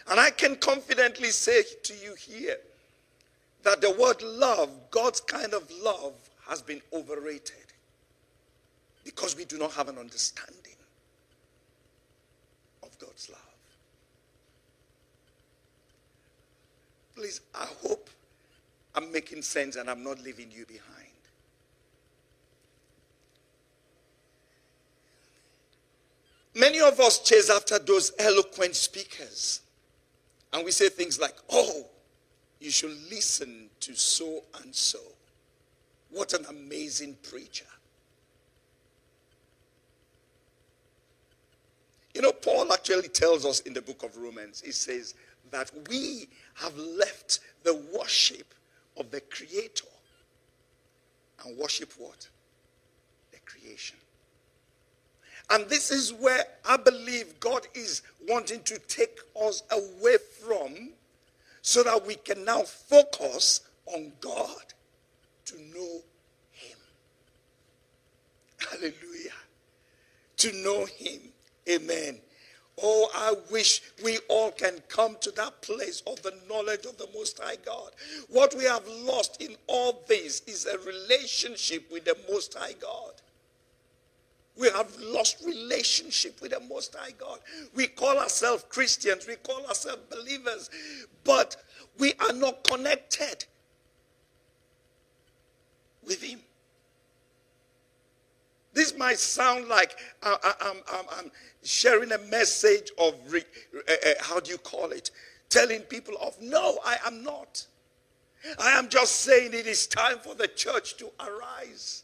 And 0.10 0.20
I 0.20 0.30
can 0.30 0.56
confidently 0.58 1.30
say 1.30 1.64
to 1.84 1.94
you 1.96 2.14
here 2.14 2.58
that 3.64 3.82
the 3.82 3.92
word 3.92 4.22
love, 4.22 4.70
God's 4.92 5.22
kind 5.22 5.54
of 5.54 5.70
love, 5.82 6.14
has 6.48 6.62
been 6.62 6.82
overrated 6.94 7.66
because 9.04 9.36
we 9.36 9.46
do 9.46 9.58
not 9.58 9.72
have 9.72 9.90
an 9.90 9.98
understanding 9.98 10.78
of 12.84 12.98
God's 13.00 13.30
love. 13.30 13.40
Please, 17.16 17.42
I 17.56 17.66
hope 17.82 18.10
I'm 18.96 19.12
making 19.12 19.42
sense 19.42 19.76
and 19.76 19.90
I'm 19.90 20.04
not 20.04 20.22
leaving 20.24 20.52
you 20.52 20.66
behind. 20.66 21.08
Many 26.56 26.80
of 26.80 27.00
us 27.00 27.20
chase 27.20 27.50
after 27.50 27.80
those 27.80 28.12
eloquent 28.20 28.76
speakers. 28.76 29.62
And 30.52 30.64
we 30.64 30.72
say 30.72 30.90
things 30.90 31.20
like, 31.20 31.34
oh, 31.50 31.88
you 32.60 32.70
should 32.70 32.96
listen 33.10 33.70
to 33.80 33.96
so 33.96 34.44
and 34.62 34.74
so. 34.74 35.00
What 36.12 36.34
an 36.34 36.46
amazing 36.48 37.18
preacher. 37.24 37.66
You 42.14 42.22
know, 42.22 42.32
Paul 42.32 42.72
actually 42.72 43.08
tells 43.08 43.44
us 43.46 43.62
in 43.62 43.74
the 43.74 43.82
book 43.82 44.04
of 44.04 44.16
Romans, 44.16 44.62
he 44.64 44.72
says 44.72 45.16
that 45.50 45.72
we 45.90 46.28
have 46.54 46.78
left 46.78 47.40
the 47.64 47.82
worship 47.98 48.54
of 48.98 49.12
the 49.12 49.22
Creator 49.22 49.88
and 51.44 51.58
worship 51.58 51.94
what? 51.98 52.28
The 53.32 53.40
creation. 53.46 53.98
And 55.50 55.68
this 55.70 55.92
is 55.92 56.14
where 56.14 56.46
I 56.68 56.78
believe 56.78 57.40
God 57.40 57.68
is 57.74 58.02
wanting 58.28 58.64
to 58.64 58.80
take 58.80 59.20
us 59.40 59.64
away 59.72 60.18
from 60.42 60.92
so 61.62 61.84
that 61.84 62.06
we 62.06 62.16
can 62.16 62.46
now 62.46 62.62
focus 62.62 63.62
on 63.86 64.12
God 64.22 64.74
to 65.46 65.58
know 65.74 66.02
Him. 66.52 66.78
Hallelujah. 68.58 69.32
To 70.38 70.52
know 70.64 70.86
Him. 70.86 71.20
Amen. 71.70 72.20
Oh, 72.82 73.10
I 73.14 73.36
wish 73.52 73.82
we 74.04 74.18
all 74.30 74.52
can 74.52 74.82
come 74.88 75.16
to 75.22 75.32
that 75.32 75.62
place 75.62 76.02
of 76.08 76.22
the 76.24 76.34
knowledge 76.50 76.86
of 76.86 76.98
the 76.98 77.08
Most 77.14 77.40
High 77.42 77.58
God. 77.64 77.92
What 78.30 78.56
we 78.56 78.64
have 78.64 78.88
lost 78.88 79.42
in 79.42 79.56
all 79.68 80.04
this 80.08 80.42
is 80.48 80.66
a 80.66 80.78
relationship 80.80 81.92
with 81.92 82.06
the 82.06 82.18
Most 82.30 82.56
High 82.56 82.74
God. 82.74 83.12
We 84.58 84.70
have 84.70 84.96
lost 85.00 85.44
relationship 85.46 86.42
with 86.42 86.52
the 86.52 86.60
Most 86.62 86.96
High 86.96 87.14
God. 87.18 87.40
We 87.76 87.88
call 87.88 88.18
ourselves 88.18 88.66
Christians, 88.70 89.28
we 89.28 89.36
call 89.36 89.66
ourselves 89.68 90.02
believers, 90.10 90.70
but 91.24 91.56
we 92.00 92.14
are 92.20 92.34
not 92.34 92.64
connected 92.64 93.46
with 96.06 96.24
Him. 96.24 96.40
This 98.74 98.98
might 98.98 99.20
sound 99.20 99.68
like 99.68 99.96
I, 100.24 100.54
am 100.62 101.32
sharing 101.64 102.12
a 102.12 102.18
message 102.18 102.92
of, 102.98 103.16
re, 103.30 103.44
uh, 103.88 103.92
uh, 103.92 104.14
how 104.20 104.40
do 104.40 104.52
you 104.52 104.58
call 104.58 104.92
it? 104.92 105.12
Telling 105.50 105.82
people 105.82 106.16
of, 106.22 106.40
no, 106.42 106.80
I 106.84 106.98
am 107.06 107.24
not. 107.24 107.66
I 108.60 108.72
am 108.72 108.90
just 108.90 109.18
saying 109.18 109.54
it 109.54 109.68
is 109.68 109.88
time 109.88 110.18
for 110.20 110.36
the 110.36 110.48
church 110.48 110.98
to 110.98 111.10
arise. 111.20 112.04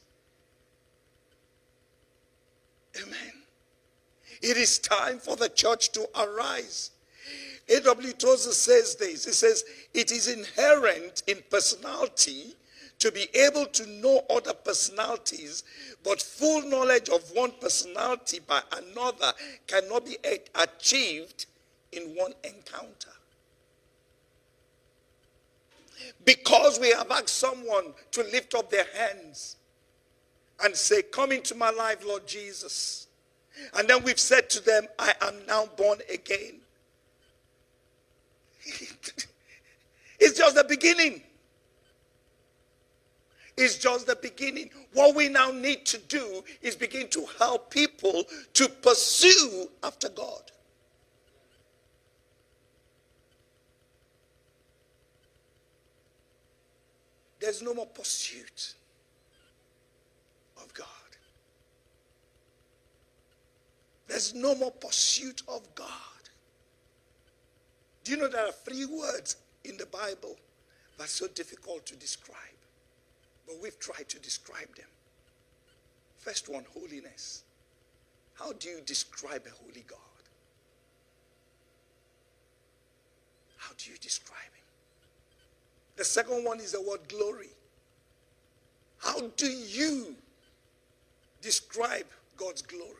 Amen. 3.01 3.33
It 4.41 4.55
is 4.55 4.79
time 4.79 5.19
for 5.19 5.35
the 5.35 5.49
church 5.49 5.91
to 5.93 6.07
arise. 6.17 6.91
A.W. 7.67 8.13
Tozer 8.13 8.51
says 8.51 8.95
this. 8.95 9.25
He 9.25 9.31
says, 9.31 9.63
It 9.93 10.11
is 10.11 10.27
inherent 10.27 11.23
in 11.27 11.43
personality 11.49 12.55
to 12.99 13.11
be 13.11 13.27
able 13.33 13.65
to 13.65 13.87
know 13.87 14.23
other 14.29 14.53
personalities, 14.53 15.63
but 16.03 16.21
full 16.21 16.61
knowledge 16.63 17.09
of 17.09 17.21
one 17.33 17.51
personality 17.59 18.39
by 18.45 18.61
another 18.77 19.33
cannot 19.67 20.05
be 20.05 20.17
achieved 20.55 21.45
in 21.91 22.03
one 22.15 22.33
encounter. 22.43 23.09
Because 26.25 26.79
we 26.79 26.91
have 26.91 27.09
asked 27.11 27.29
someone 27.29 27.93
to 28.11 28.23
lift 28.23 28.53
up 28.53 28.69
their 28.69 28.85
hands 28.93 29.55
and 30.63 30.75
say, 30.75 31.01
Come 31.01 31.31
into 31.31 31.55
my 31.55 31.69
life, 31.69 32.05
Lord 32.05 32.27
Jesus. 32.27 33.07
And 33.75 33.87
then 33.87 34.03
we've 34.03 34.19
said 34.19 34.49
to 34.51 34.63
them, 34.63 34.87
I 34.97 35.13
am 35.21 35.35
now 35.47 35.65
born 35.77 35.99
again. 36.13 36.59
it's 40.19 40.37
just 40.37 40.55
the 40.55 40.63
beginning. 40.63 41.23
It's 43.59 43.75
just 43.75 44.07
the 44.07 44.15
beginning. 44.15 44.69
What 44.93 45.15
we 45.15 45.27
now 45.27 45.51
need 45.51 45.85
to 45.87 45.97
do 45.97 46.45
is 46.61 46.77
begin 46.77 47.09
to 47.09 47.25
help 47.37 47.69
people 47.69 48.23
to 48.53 48.69
pursue 48.69 49.67
after 49.83 50.07
God. 50.07 50.43
There's 57.41 57.61
no 57.61 57.73
more 57.73 57.87
pursuit. 57.87 58.75
Of 60.61 60.73
God. 60.73 60.87
There's 64.07 64.33
no 64.33 64.55
more 64.55 64.71
pursuit 64.71 65.43
of 65.49 65.75
God. 65.75 65.87
Do 68.05 68.11
you 68.11 68.17
know 68.17 68.29
there 68.29 68.45
are 68.45 68.53
three 68.53 68.85
words 68.85 69.35
in 69.65 69.75
the 69.75 69.85
Bible 69.85 70.37
that's 70.97 71.11
so 71.11 71.27
difficult 71.27 71.85
to 71.87 71.97
describe? 71.97 72.37
But 73.49 73.59
we've 73.63 73.79
tried 73.79 74.07
to 74.09 74.19
describe 74.19 74.75
them. 74.75 74.85
First 76.19 76.49
one, 76.49 76.65
holiness. 76.77 77.43
How 78.35 78.53
do 78.53 78.69
you 78.69 78.81
describe 78.85 79.41
a 79.47 79.49
holy 79.49 79.83
God? 79.87 79.97
How 83.57 83.71
do 83.75 83.89
you 83.89 83.97
describe 83.97 84.37
him? 84.37 84.65
The 85.95 86.05
second 86.05 86.45
one 86.45 86.59
is 86.59 86.73
the 86.73 86.81
word 86.81 87.09
glory. 87.09 87.49
How 88.99 89.19
do 89.35 89.47
you 89.47 90.15
describe 91.41 92.05
God's 92.37 92.61
glory? 92.61 92.93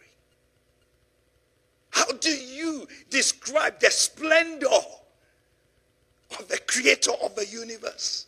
How 1.92 2.12
do 2.14 2.32
you 2.32 2.88
describe 3.12 3.80
the 3.80 3.92
splendor 3.92 4.68
of 6.40 6.48
the 6.48 6.58
creator 6.66 7.12
of 7.22 7.36
the 7.36 7.46
universe? 7.46 8.26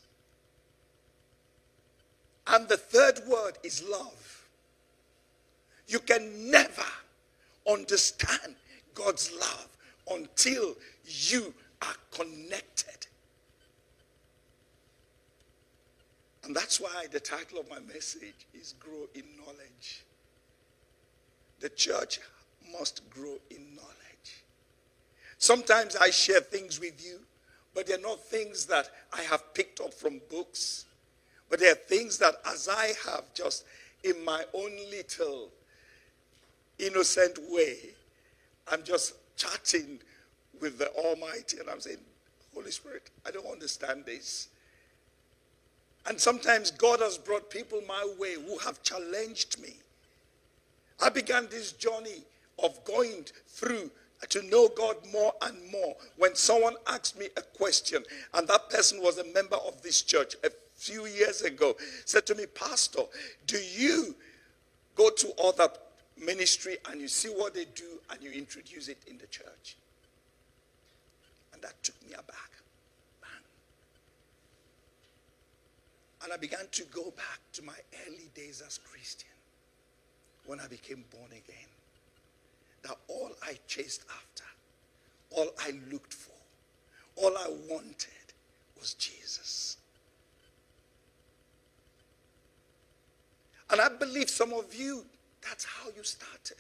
And 2.48 2.68
the 2.68 2.78
third 2.78 3.22
word 3.28 3.58
is 3.64 3.84
love. 3.88 4.48
You 5.88 6.00
can 6.00 6.50
never 6.50 6.86
understand 7.70 8.56
God's 8.94 9.32
love 9.40 9.68
until 10.10 10.76
you 11.06 11.54
are 11.82 11.96
connected. 12.12 13.08
And 16.44 16.56
that's 16.56 16.80
why 16.80 17.06
the 17.12 17.20
title 17.20 17.60
of 17.60 17.70
my 17.70 17.80
message 17.80 18.48
is 18.54 18.74
Grow 18.80 19.08
in 19.14 19.24
Knowledge. 19.38 20.04
The 21.60 21.70
church 21.70 22.20
must 22.78 23.08
grow 23.10 23.38
in 23.50 23.76
knowledge. 23.76 24.44
Sometimes 25.38 25.96
I 25.96 26.10
share 26.10 26.42
things 26.42 26.80
with 26.80 27.04
you, 27.06 27.20
but 27.74 27.86
they're 27.88 28.00
not 28.00 28.24
things 28.24 28.66
that 28.66 28.90
I 29.14 29.22
have 29.22 29.54
picked 29.54 29.80
up 29.80 29.94
from 29.94 30.22
books, 30.30 30.86
but 31.52 31.60
there 31.60 31.74
are 31.74 31.76
things 31.76 32.18
that 32.20 32.36
as 32.46 32.70
I 32.70 32.94
have 33.06 33.26
just 33.34 33.66
in 34.06 34.24
my 34.24 34.46
own 34.54 34.72
little 34.90 35.50
innocent 36.80 37.38
way, 37.50 37.76
I'm 38.72 38.84
just 38.84 39.16
chatting 39.36 40.00
with 40.62 40.80
the 40.80 40.90
Almighty 40.94 41.58
and 41.60 41.70
I'm 41.70 41.82
saying, 41.82 41.98
Holy 42.56 42.72
Spirit, 42.72 43.10
I 43.28 43.32
don't 43.32 43.46
understand 43.46 44.06
this. 44.06 44.48
And 46.08 46.20
sometimes 46.20 46.72
God 46.72 47.02
has 47.02 47.18
brought 47.18 47.50
people 47.50 47.82
my 47.86 48.10
way 48.18 48.36
who 48.36 48.58
have 48.60 48.82
challenged 48.82 49.62
me. 49.62 49.74
I 51.04 51.10
began 51.10 51.48
this 51.52 51.74
journey 51.74 52.24
of 52.64 52.82
going 52.86 53.26
through 53.50 53.92
to 54.30 54.42
know 54.44 54.70
God 54.70 54.96
more 55.12 55.34
and 55.42 55.58
more. 55.70 55.96
When 56.18 56.36
someone 56.36 56.76
asked 56.88 57.20
me 57.20 57.28
a 57.36 57.42
question, 57.42 58.04
and 58.34 58.48
that 58.48 58.70
person 58.70 59.02
was 59.02 59.18
a 59.18 59.26
member 59.34 59.58
of 59.58 59.82
this 59.82 60.02
church 60.02 60.36
a 60.44 60.50
few 60.82 61.06
years 61.06 61.44
ago, 61.44 61.76
said 62.06 62.26
to 62.26 62.34
me, 62.34 62.48
Pastor, 62.48 63.04
do 63.46 63.58
you 63.58 64.16
go 64.96 65.12
to 65.12 65.32
other 65.44 65.70
ministry 66.18 66.78
and 66.90 67.00
you 67.00 67.08
see 67.08 67.30
what 67.30 67.54
they 67.54 67.66
do 67.76 68.00
and 68.10 68.22
you 68.22 68.32
introduce 68.32 68.88
it 68.88 68.98
in 69.06 69.20
the 69.20 69.28
church? 69.28 69.78
And 71.54 71.62
that 71.62 71.82
took 71.84 72.02
me 72.02 72.14
aback. 72.14 72.52
Man. 73.22 73.42
And 76.24 76.34
I 76.34 76.38
began 76.38 76.66
to 76.72 76.84
go 76.86 77.12
back 77.12 77.40
to 77.54 77.64
my 77.64 77.78
early 78.08 78.30
days 78.34 78.64
as 78.66 78.80
Christian 78.80 79.30
when 80.48 80.60
I 80.60 80.66
became 80.66 81.04
born 81.12 81.30
again 81.30 81.70
that 82.82 82.98
all 83.08 83.30
I 83.44 83.60
chased 83.68 84.04
after, 84.10 84.44
all 85.30 85.50
I 85.60 85.74
looked 85.92 86.16
for, 86.16 86.34
all 87.18 87.38
I 87.38 87.50
wanted 87.70 88.34
was 88.80 88.96
Jesus. 88.96 89.78
And 93.72 93.80
I 93.80 93.88
believe 93.88 94.30
some 94.30 94.54
of 94.54 94.76
you, 94.76 95.06
that's 95.42 95.64
how 95.64 95.90
you 95.96 96.04
started. 96.04 96.58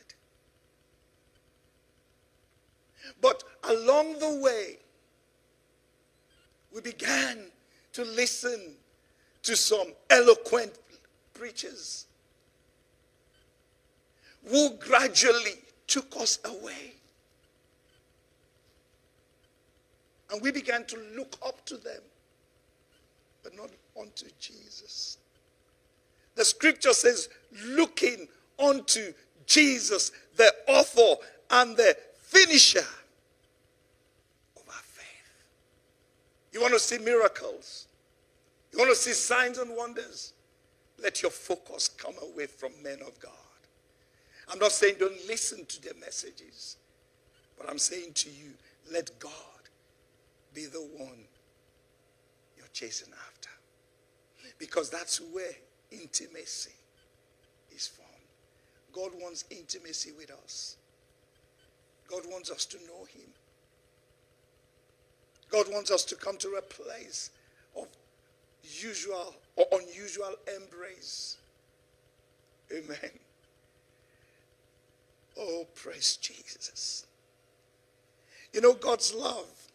But 3.21 3.43
along 3.65 4.19
the 4.19 4.39
way, 4.41 4.78
we 6.74 6.82
began 6.82 7.39
to 7.93 8.06
listen 8.06 8.76
to 9.43 9.56
some 9.58 9.88
eloquent 10.10 10.71
preachers 11.34 12.06
who 14.47 14.76
gradually 14.76 15.56
took 15.88 16.15
us 16.17 16.39
away. 16.45 16.93
And 20.32 20.41
we 20.41 20.52
began 20.52 20.86
to 20.86 20.97
look 21.17 21.36
up 21.45 21.65
to 21.65 21.76
them, 21.76 22.02
but 23.43 23.56
not 23.58 23.69
unto 24.00 24.28
Jesus. 24.39 25.17
The 26.41 26.45
scripture 26.45 26.93
says, 26.93 27.30
looking 27.67 28.27
unto 28.58 29.13
Jesus, 29.45 30.12
the 30.38 30.51
author 30.67 31.21
and 31.51 31.77
the 31.77 31.95
finisher 32.19 32.80
of 32.80 34.63
our 34.67 34.73
faith. 34.73 35.43
You 36.51 36.60
want 36.60 36.73
to 36.73 36.80
see 36.80 36.97
miracles? 36.97 37.86
You 38.71 38.80
want 38.80 38.89
to 38.89 38.95
see 38.95 39.13
signs 39.13 39.60
and 39.60 39.77
wonders? 39.77 40.34
Let 40.97 41.21
your 41.21 41.30
focus 41.30 41.88
come 41.88 42.15
away 42.23 42.47
from 42.47 42.71
men 42.82 43.01
of 43.06 43.19
God. 43.19 43.32
I'm 44.51 44.58
not 44.58 44.71
saying 44.71 44.95
don't 44.99 45.27
listen 45.27 45.63
to 45.67 45.82
their 45.84 45.93
messages, 45.99 46.77
but 47.56 47.69
I'm 47.69 47.77
saying 47.77 48.13
to 48.15 48.32
you, 48.32 48.54
let 48.91 49.12
God 49.19 49.32
be 50.56 50.65
the 50.65 50.89
one 50.97 51.19
you're 52.58 52.65
chasing 52.73 53.13
after. 53.27 53.49
Because 54.58 54.89
that's 54.89 55.21
where 55.21 55.54
intimacy 55.91 56.73
is 57.75 57.88
formed. 57.88 58.10
God 58.93 59.12
wants 59.21 59.45
intimacy 59.49 60.12
with 60.17 60.32
us. 60.32 60.75
God 62.10 62.23
wants 62.30 62.51
us 62.51 62.65
to 62.65 62.77
know 62.88 63.06
Him. 63.06 63.30
God 65.49 65.67
wants 65.71 65.91
us 65.91 66.04
to 66.06 66.15
come 66.15 66.38
to 66.38 66.56
a 66.56 66.62
place 66.62 67.30
of 67.75 67.88
usual 68.63 69.36
or 69.56 69.65
unusual 69.73 70.34
embrace. 70.56 71.38
Amen. 72.71 73.12
Oh, 75.38 75.65
praise 75.75 76.17
Jesus. 76.17 77.06
You 78.54 78.62
know, 78.62 78.73
God's 78.73 79.13
love. 79.13 79.70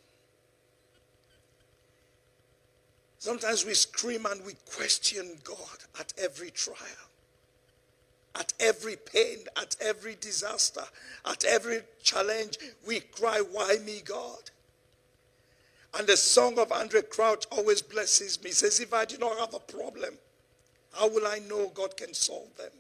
Sometimes 3.27 3.65
we 3.67 3.75
scream 3.75 4.25
and 4.27 4.47
we 4.47 4.53
question 4.73 5.37
God 5.43 5.79
at 5.99 6.13
every 6.17 6.53
trial, 6.53 7.09
at 8.37 8.53
every 8.61 8.95
pain, 8.95 9.39
at 9.61 9.75
every 9.81 10.17
disaster, 10.21 10.85
at 11.29 11.45
every 11.45 11.81
challenge. 12.01 12.57
We 12.87 13.01
cry, 13.01 13.43
Why 13.51 13.79
me, 13.85 14.01
God? 14.05 14.53
And 15.99 16.07
the 16.07 16.17
song 16.17 16.57
of 16.61 16.69
Andraé 16.69 17.11
Crouch 17.11 17.47
always 17.51 17.83
blesses 17.83 18.41
me. 18.45 18.53
Says, 18.53 18.79
If 18.79 18.95
I 18.95 19.05
do 19.05 19.19
not 19.19 19.37
have 19.41 19.55
a 19.55 19.59
problem, 19.59 20.19
how 20.93 21.09
will 21.09 21.27
I 21.27 21.41
know 21.41 21.73
God 21.75 21.97
can 21.97 22.15
solve 22.15 22.57
them? 22.57 22.71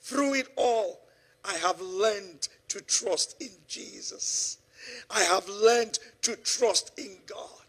Through 0.00 0.34
it 0.34 0.48
all, 0.56 0.98
I 1.44 1.54
have 1.58 1.80
learned 1.80 2.48
to 2.66 2.80
trust 2.80 3.40
in 3.40 3.50
Jesus. 3.68 4.58
I 5.08 5.20
have 5.20 5.48
learned 5.48 6.00
to 6.22 6.34
trust 6.34 6.98
in 6.98 7.18
God. 7.28 7.65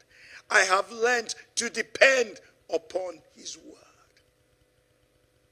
I 0.50 0.62
have 0.62 0.92
learned 0.92 1.36
to 1.56 1.70
depend 1.70 2.40
upon 2.74 3.20
His 3.36 3.58
word 3.58 3.76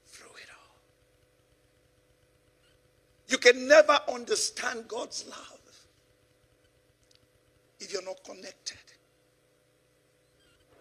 through 0.06 0.34
it 0.36 0.48
all. 0.50 0.76
You 3.28 3.38
can 3.38 3.68
never 3.68 3.98
understand 4.08 4.88
God's 4.88 5.26
love 5.28 5.60
if 7.78 7.92
you're 7.92 8.04
not 8.04 8.22
connected. 8.24 8.78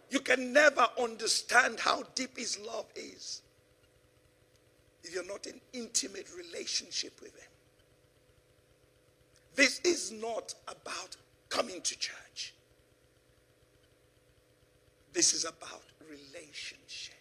You 0.10 0.20
can 0.20 0.54
never 0.54 0.88
understand 1.00 1.80
how 1.80 2.04
deep 2.16 2.38
His 2.38 2.58
love 2.60 2.86
is 2.96 3.42
if 5.04 5.14
you're 5.14 5.28
not 5.28 5.46
in 5.46 5.60
intimate 5.74 6.28
relationship 6.36 7.14
with 7.22 7.36
Him. 7.36 7.50
This 9.56 9.80
is 9.84 10.12
not 10.12 10.54
about 10.68 11.16
coming 11.50 11.82
to 11.82 11.98
church. 11.98 12.55
This 15.16 15.34
is 15.34 15.46
about 15.46 15.82
relationship. 16.10 17.16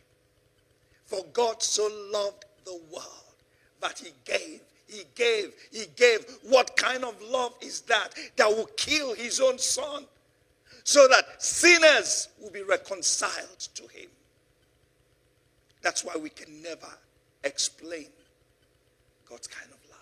For 1.07 1.25
God 1.33 1.63
so 1.63 1.89
loved 2.13 2.45
the 2.65 2.81
world 2.93 3.37
that 3.81 4.01
He 4.01 4.11
gave. 4.25 4.61
He 4.89 5.05
gave. 5.15 5.55
He 5.71 5.85
gave. 5.95 6.27
What 6.43 6.77
kind 6.77 7.05
of 7.05 7.15
love 7.23 7.55
is 7.63 7.83
that? 7.83 8.09
That 8.35 8.49
will 8.49 8.69
kill 8.77 9.15
His 9.15 9.41
own 9.41 9.59
Son 9.59 10.07
so 10.83 11.07
that 11.09 11.41
sinners 11.41 12.29
will 12.43 12.51
be 12.51 12.63
reconciled 12.63 13.61
to 13.75 13.83
Him. 13.85 14.11
That's 15.81 16.05
why 16.05 16.17
we 16.21 16.31
can 16.31 16.63
never 16.63 16.99
explain 17.45 18.09
God's 19.31 19.47
kind 19.47 19.71
of 19.71 19.79
love. 19.89 20.01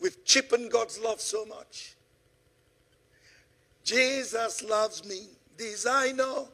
We've 0.00 0.24
cheapened 0.24 0.70
God's 0.70 0.98
love 0.98 1.20
so 1.20 1.44
much. 1.44 1.94
Jesus 3.84 4.64
loves 4.64 5.04
me, 5.06 5.26
this 5.56 5.86
I 5.86 6.12
know. 6.12 6.48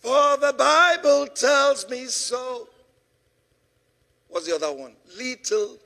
For 0.00 0.36
the 0.36 0.54
Bible 0.56 1.26
tells 1.28 1.88
me 1.88 2.06
so. 2.06 2.68
What's 4.28 4.46
the 4.46 4.54
other 4.54 4.72
one? 4.72 4.92
Little. 5.16 5.78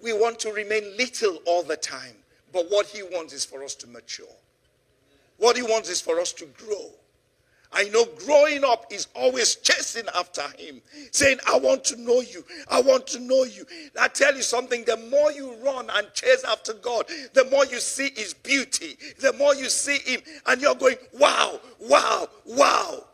We 0.00 0.12
want 0.12 0.38
to 0.40 0.52
remain 0.52 0.96
little 0.96 1.38
all 1.46 1.62
the 1.62 1.76
time. 1.76 2.16
But 2.52 2.66
what 2.70 2.86
he 2.86 3.02
wants 3.02 3.32
is 3.32 3.44
for 3.44 3.62
us 3.62 3.74
to 3.76 3.86
mature. 3.86 4.26
What 5.38 5.56
he 5.56 5.62
wants 5.62 5.88
is 5.88 6.00
for 6.00 6.20
us 6.20 6.32
to 6.34 6.46
grow. 6.46 6.90
I 7.72 7.84
know 7.84 8.04
growing 8.26 8.64
up 8.64 8.86
is 8.90 9.08
always 9.14 9.56
chasing 9.56 10.04
after 10.14 10.42
him, 10.58 10.82
saying, 11.10 11.38
I 11.48 11.58
want 11.58 11.84
to 11.84 12.00
know 12.00 12.20
you. 12.20 12.44
I 12.70 12.80
want 12.82 13.06
to 13.08 13.20
know 13.20 13.44
you. 13.44 13.64
I 13.98 14.08
tell 14.08 14.34
you 14.34 14.42
something 14.42 14.84
the 14.84 14.98
more 15.10 15.32
you 15.32 15.54
run 15.64 15.88
and 15.90 16.12
chase 16.12 16.44
after 16.44 16.74
God, 16.74 17.06
the 17.32 17.44
more 17.46 17.64
you 17.66 17.80
see 17.80 18.10
his 18.14 18.34
beauty, 18.34 18.96
the 19.20 19.32
more 19.34 19.54
you 19.54 19.68
see 19.68 19.98
him, 19.98 20.20
and 20.46 20.60
you're 20.60 20.74
going, 20.74 20.96
wow, 21.18 21.60
wow, 21.80 22.28
wow. 22.44 23.04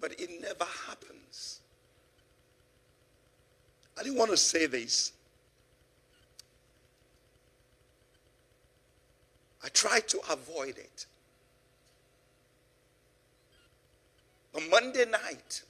But 0.00 0.18
it 0.18 0.30
never 0.40 0.64
happens. 0.88 1.60
I 3.98 4.02
didn't 4.02 4.18
want 4.18 4.30
to 4.30 4.36
say 4.36 4.66
this. 4.66 5.12
I 9.62 9.68
try 9.68 10.00
to 10.00 10.20
avoid 10.30 10.78
it. 10.78 11.06
On 14.54 14.68
Monday 14.70 15.04
night, 15.04 15.62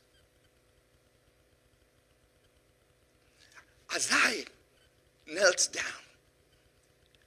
as 3.94 4.08
I 4.12 4.44
knelt 5.26 5.68
down 5.72 5.84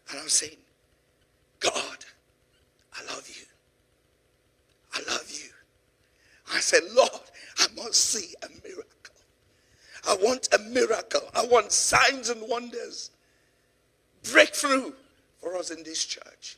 and 0.09 0.19
I'm 0.19 0.29
saying, 0.29 0.57
God, 1.59 2.05
I 2.95 3.03
love 3.13 3.27
you. 3.29 3.45
I 4.93 4.99
love 5.11 5.29
you. 5.29 5.49
I 6.53 6.59
said, 6.59 6.83
Lord, 6.93 7.09
I 7.59 7.67
must 7.75 7.95
see 7.95 8.33
a 8.43 8.49
miracle. 8.63 8.85
I 10.07 10.15
want 10.15 10.49
a 10.53 10.59
miracle. 10.59 11.21
I 11.33 11.45
want 11.45 11.71
signs 11.71 12.29
and 12.29 12.47
wonders. 12.47 13.11
Breakthrough 14.31 14.91
for 15.41 15.55
us 15.55 15.71
in 15.71 15.83
this 15.83 16.05
church. 16.05 16.57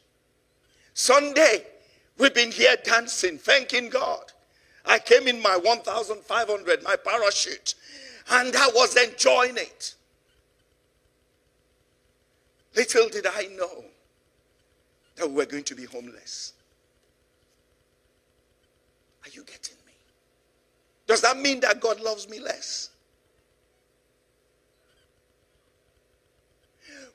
Sunday, 0.93 1.65
we've 2.17 2.33
been 2.33 2.51
here 2.51 2.75
dancing, 2.83 3.37
thanking 3.37 3.89
God. 3.89 4.31
I 4.85 4.99
came 4.99 5.27
in 5.27 5.41
my 5.41 5.57
1,500, 5.57 6.83
my 6.83 6.95
parachute, 6.95 7.75
and 8.29 8.55
I 8.55 8.67
was 8.67 8.95
enjoying 8.95 9.57
it. 9.57 9.95
Little 12.75 13.09
did 13.09 13.25
I 13.25 13.47
know 13.57 13.85
that 15.15 15.27
we 15.27 15.35
were 15.35 15.45
going 15.45 15.63
to 15.63 15.75
be 15.75 15.85
homeless. 15.85 16.53
Are 19.23 19.29
you 19.29 19.43
getting 19.43 19.77
me? 19.87 19.93
Does 21.07 21.21
that 21.21 21.37
mean 21.37 21.61
that 21.61 21.79
God 21.79 21.99
loves 22.01 22.29
me 22.29 22.39
less? 22.39 22.89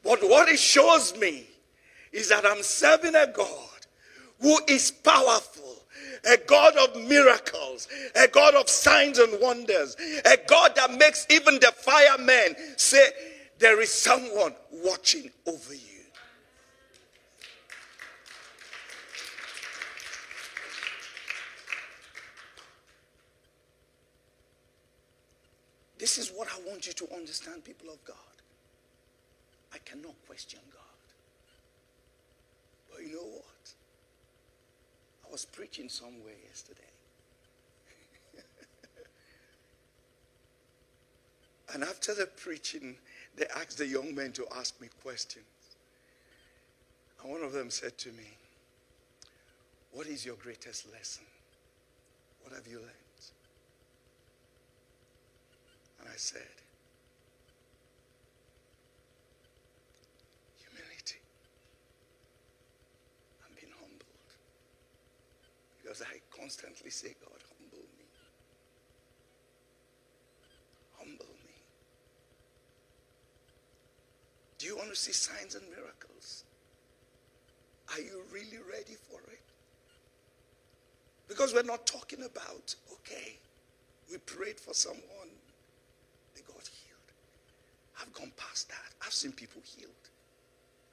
But 0.02 0.20
what 0.22 0.48
it 0.48 0.58
shows 0.58 1.16
me 1.16 1.46
is 2.10 2.30
that 2.30 2.46
I'm 2.46 2.62
serving 2.62 3.14
a 3.14 3.26
God 3.26 3.68
who 4.40 4.58
is 4.66 4.90
powerful, 4.90 5.79
a 6.24 6.36
God 6.46 6.76
of 6.76 6.96
miracles, 7.08 7.88
a 8.14 8.28
God 8.28 8.54
of 8.54 8.68
signs 8.68 9.18
and 9.18 9.40
wonders, 9.40 9.96
a 10.24 10.36
God 10.46 10.74
that 10.76 10.92
makes 10.92 11.26
even 11.30 11.54
the 11.54 11.72
firemen 11.76 12.54
say, 12.76 13.08
There 13.58 13.80
is 13.80 13.92
someone 13.92 14.54
watching 14.72 15.30
over 15.46 15.74
you. 15.74 15.90
This 25.98 26.16
is 26.16 26.32
what 26.34 26.48
I 26.48 26.68
want 26.68 26.86
you 26.86 26.94
to 26.94 27.14
understand, 27.14 27.62
people 27.62 27.90
of 27.90 28.02
God. 28.06 28.16
I 29.72 29.78
cannot 29.84 30.14
question 30.26 30.60
God. 30.72 30.80
But 32.90 33.02
you 33.06 33.16
know 33.16 33.22
what? 33.22 33.49
I 35.30 35.32
was 35.32 35.44
preaching 35.44 35.88
somewhere 35.88 36.34
yesterday. 36.44 36.80
and 41.72 41.84
after 41.84 42.14
the 42.14 42.26
preaching, 42.26 42.96
they 43.36 43.46
asked 43.54 43.78
the 43.78 43.86
young 43.86 44.12
men 44.12 44.32
to 44.32 44.44
ask 44.56 44.80
me 44.80 44.88
questions. 45.04 45.44
And 47.22 47.30
one 47.30 47.42
of 47.42 47.52
them 47.52 47.70
said 47.70 47.96
to 47.98 48.08
me, 48.08 48.26
What 49.92 50.08
is 50.08 50.26
your 50.26 50.34
greatest 50.34 50.90
lesson? 50.92 51.24
What 52.42 52.52
have 52.52 52.66
you 52.66 52.78
learned? 52.78 52.90
And 56.00 56.08
I 56.08 56.16
said, 56.16 56.42
Humility. 60.58 61.20
I'm 63.46 63.54
being 63.60 63.72
humbled. 63.78 64.00
Because 65.82 66.02
I 66.02 66.20
constantly 66.56 66.90
say, 66.90 67.14
God, 67.20 67.38
humble 67.58 67.86
me. 67.96 68.04
Humble 70.98 71.34
me. 71.46 71.54
Do 74.58 74.66
you 74.66 74.76
want 74.76 74.90
to 74.90 74.96
see 74.96 75.12
signs 75.12 75.54
and 75.54 75.64
miracles? 75.70 76.44
Are 77.92 78.00
you 78.00 78.22
really 78.32 78.58
ready 78.70 78.96
for 79.08 79.20
it? 79.30 79.40
Because 81.28 81.54
we're 81.54 81.62
not 81.62 81.86
talking 81.86 82.24
about, 82.24 82.74
okay, 82.92 83.36
we 84.10 84.18
prayed 84.18 84.58
for 84.58 84.74
someone, 84.74 85.30
they 86.34 86.42
got 86.42 86.66
healed. 86.66 87.10
I've 88.00 88.12
gone 88.12 88.32
past 88.36 88.68
that. 88.68 88.94
I've 89.04 89.12
seen 89.12 89.32
people 89.32 89.62
healed. 89.64 89.92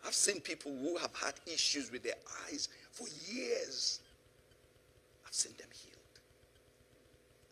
I've 0.05 0.13
seen 0.13 0.39
people 0.39 0.71
who 0.71 0.97
have 0.97 1.15
had 1.15 1.33
issues 1.47 1.91
with 1.91 2.03
their 2.03 2.19
eyes 2.47 2.69
for 2.91 3.07
years. 3.27 3.99
I've 5.27 5.33
seen 5.33 5.51
them 5.57 5.67
healed. 5.73 5.93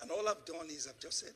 And 0.02 0.12
all 0.12 0.28
I've 0.30 0.46
done 0.46 0.68
is 0.70 0.88
I've 0.88 1.00
just 1.00 1.20
said, 1.20 1.34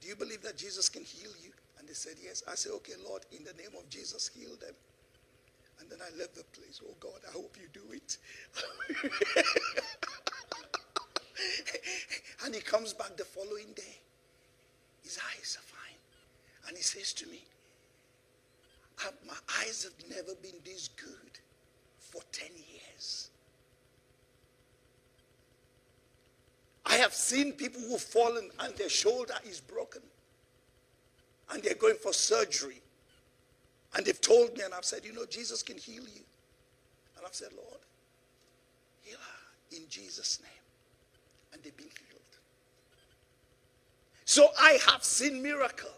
Do 0.00 0.08
you 0.08 0.16
believe 0.16 0.42
that 0.42 0.56
Jesus 0.56 0.88
can 0.88 1.04
heal 1.04 1.30
you? 1.42 1.52
And 1.78 1.88
they 1.88 1.94
said, 1.94 2.14
Yes. 2.22 2.42
I 2.50 2.56
said, 2.56 2.72
Okay, 2.76 2.94
Lord, 3.08 3.22
in 3.30 3.44
the 3.44 3.52
name 3.52 3.70
of 3.78 3.88
Jesus, 3.88 4.26
heal 4.28 4.56
them. 4.60 4.74
And 5.80 5.88
then 5.90 5.98
I 6.00 6.10
left 6.18 6.34
the 6.34 6.44
place. 6.58 6.80
Oh 6.84 6.94
God, 6.98 7.20
I 7.28 7.32
hope 7.32 7.56
you 7.60 7.68
do 7.72 7.92
it. 7.92 8.16
and 12.44 12.54
he 12.54 12.60
comes 12.60 12.92
back 12.92 13.16
the 13.16 13.24
following 13.24 13.72
day. 13.76 14.00
His 15.04 15.18
eyes 15.36 15.56
are 15.60 15.62
fine. 15.62 15.98
And 16.66 16.76
he 16.76 16.82
says 16.82 17.12
to 17.12 17.28
me, 17.28 17.44
ah, 19.04 19.10
My 19.26 19.36
eyes 19.60 19.84
have 19.84 19.94
never 20.10 20.34
been 20.42 20.58
this 20.64 20.88
good 20.88 21.38
for 21.98 22.22
10 22.32 22.48
years. 22.56 23.30
I 26.86 26.94
have 26.94 27.12
seen 27.12 27.52
people 27.52 27.80
who've 27.80 28.00
fallen 28.00 28.48
and 28.60 28.74
their 28.76 28.88
shoulder 28.88 29.34
is 29.44 29.60
broken. 29.60 30.02
And 31.50 31.62
they're 31.62 31.74
going 31.74 31.96
for 31.96 32.12
surgery. 32.12 32.80
And 33.94 34.06
they've 34.06 34.20
told 34.20 34.56
me, 34.56 34.62
and 34.64 34.72
I've 34.72 34.84
said, 34.84 35.04
You 35.04 35.12
know, 35.12 35.26
Jesus 35.26 35.62
can 35.62 35.76
heal 35.76 36.02
you. 36.02 36.22
And 37.16 37.24
I've 37.26 37.34
said, 37.34 37.48
Lord, 37.56 37.80
heal 39.02 39.18
her 39.18 39.76
in 39.76 39.82
Jesus' 39.88 40.40
name. 40.42 40.50
And 41.52 41.62
they've 41.62 41.76
been 41.76 41.86
healed. 41.86 42.20
So 44.24 44.48
I 44.60 44.78
have 44.88 45.02
seen 45.04 45.42
miracle. 45.42 45.90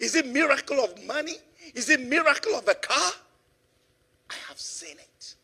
Is 0.00 0.14
it 0.14 0.26
miracle 0.26 0.82
of 0.82 1.04
money? 1.04 1.36
Is 1.74 1.90
it 1.90 2.00
miracle 2.00 2.54
of 2.54 2.66
a 2.66 2.74
car? 2.74 3.12
I 4.30 4.34
have 4.48 4.58
seen 4.58 4.96
it. 4.96 5.34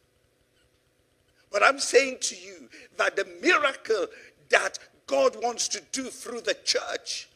But 1.52 1.62
I'm 1.62 1.78
saying 1.78 2.18
to 2.22 2.36
you 2.36 2.68
that 2.96 3.16
the 3.16 3.26
miracle 3.42 4.06
that 4.50 4.78
God 5.10 5.42
wants 5.42 5.66
to 5.66 5.82
do 5.90 6.04
through 6.04 6.42
the 6.42 6.54
church 6.64 7.28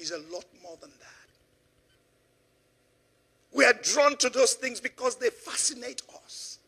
is 0.00 0.10
a 0.10 0.18
lot 0.34 0.44
more 0.64 0.76
than 0.80 0.90
that. 0.90 1.30
We 3.52 3.64
are 3.64 3.72
drawn 3.72 4.16
to 4.16 4.28
those 4.28 4.54
things 4.54 4.80
because 4.80 5.14
they 5.14 5.30
fascinate 5.30 6.02
us. 6.24 6.58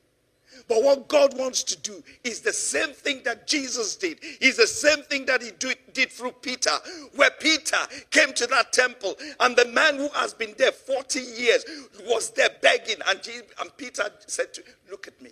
But 0.68 0.84
what 0.84 1.08
God 1.08 1.36
wants 1.36 1.64
to 1.64 1.76
do 1.80 2.00
is 2.22 2.42
the 2.42 2.52
same 2.52 2.94
thing 2.94 3.22
that 3.24 3.48
Jesus 3.48 3.96
did. 3.96 4.20
Is 4.40 4.56
the 4.56 4.68
same 4.68 5.02
thing 5.02 5.26
that 5.26 5.42
he 5.42 5.50
do, 5.58 5.72
did 5.92 6.12
through 6.12 6.30
Peter, 6.42 6.70
where 7.16 7.30
Peter 7.40 7.78
came 8.12 8.32
to 8.34 8.46
that 8.46 8.72
temple 8.72 9.16
and 9.40 9.56
the 9.56 9.66
man 9.66 9.96
who 9.96 10.08
has 10.10 10.32
been 10.32 10.54
there 10.56 10.70
40 10.70 11.18
years 11.18 11.64
was 12.04 12.30
there 12.30 12.50
begging. 12.62 12.98
And, 13.08 13.20
Jesus, 13.20 13.46
and 13.60 13.76
Peter 13.76 14.04
said 14.28 14.54
to 14.54 14.62
Look 14.92 15.08
at 15.08 15.20
me. 15.20 15.30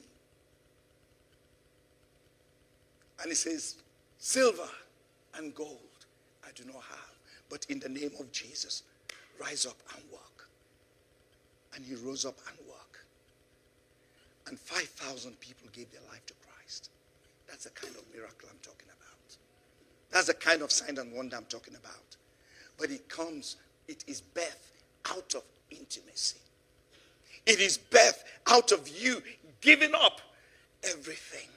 And 3.20 3.28
he 3.28 3.36
says, 3.36 3.76
Silver 4.18 4.68
and 5.38 5.54
gold 5.54 5.78
I 6.46 6.50
do 6.54 6.64
not 6.64 6.82
have, 6.82 7.14
but 7.48 7.66
in 7.68 7.80
the 7.80 7.88
name 7.88 8.12
of 8.20 8.30
Jesus, 8.32 8.82
rise 9.40 9.66
up 9.66 9.76
and 9.94 10.04
walk. 10.12 10.48
And 11.74 11.84
he 11.84 11.94
rose 11.94 12.24
up 12.24 12.38
and 12.48 12.56
walked. 12.68 12.98
And 14.46 14.58
5,000 14.58 15.40
people 15.40 15.68
gave 15.72 15.90
their 15.90 16.02
life 16.10 16.24
to 16.26 16.34
Christ. 16.46 16.90
That's 17.48 17.64
the 17.64 17.70
kind 17.70 17.94
of 17.96 18.02
miracle 18.14 18.48
I'm 18.50 18.58
talking 18.62 18.88
about. 18.88 19.36
That's 20.10 20.26
the 20.26 20.34
kind 20.34 20.62
of 20.62 20.70
sign 20.70 20.98
and 20.98 21.12
wonder 21.12 21.36
I'm 21.36 21.44
talking 21.46 21.74
about. 21.74 22.16
But 22.78 22.90
it 22.90 23.08
comes, 23.08 23.56
it 23.88 24.04
is 24.06 24.20
birth 24.20 24.72
out 25.10 25.34
of 25.34 25.42
intimacy. 25.70 26.38
It 27.46 27.60
is 27.60 27.78
birth 27.78 28.24
out 28.46 28.72
of 28.72 28.88
you 28.88 29.22
giving 29.60 29.94
up 29.94 30.20
everything. 30.84 31.48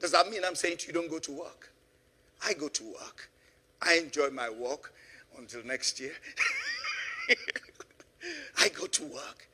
Does 0.00 0.12
that 0.12 0.30
mean 0.30 0.44
I'm 0.44 0.54
saying 0.54 0.76
to 0.78 0.86
you, 0.88 0.92
don't 0.92 1.10
go 1.10 1.18
to 1.18 1.32
work? 1.32 1.67
I 2.44 2.54
go 2.54 2.68
to 2.68 2.84
work. 2.84 3.30
I 3.82 3.94
enjoy 3.94 4.30
my 4.30 4.50
work 4.50 4.92
until 5.36 5.64
next 5.64 6.00
year. 6.00 6.12
I 8.58 8.68
go 8.68 8.86
to 8.86 9.04
work. 9.04 9.48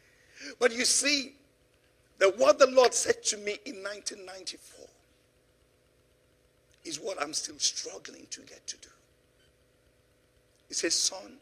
But 0.59 0.73
you 0.73 0.85
see, 0.85 1.35
that 2.19 2.39
what 2.39 2.59
the 2.59 2.67
Lord 2.67 2.95
said 2.95 3.23
to 3.25 3.37
me 3.37 3.59
in 3.65 3.77
1994 3.83 4.87
is 6.85 7.01
what 7.01 7.21
I'm 7.21 7.33
still 7.33 7.59
struggling 7.59 8.27
to 8.31 8.41
get 8.43 8.67
to 8.67 8.77
do. 8.77 8.89
He 10.69 10.75
says, 10.75 10.95
Son, 10.95 11.39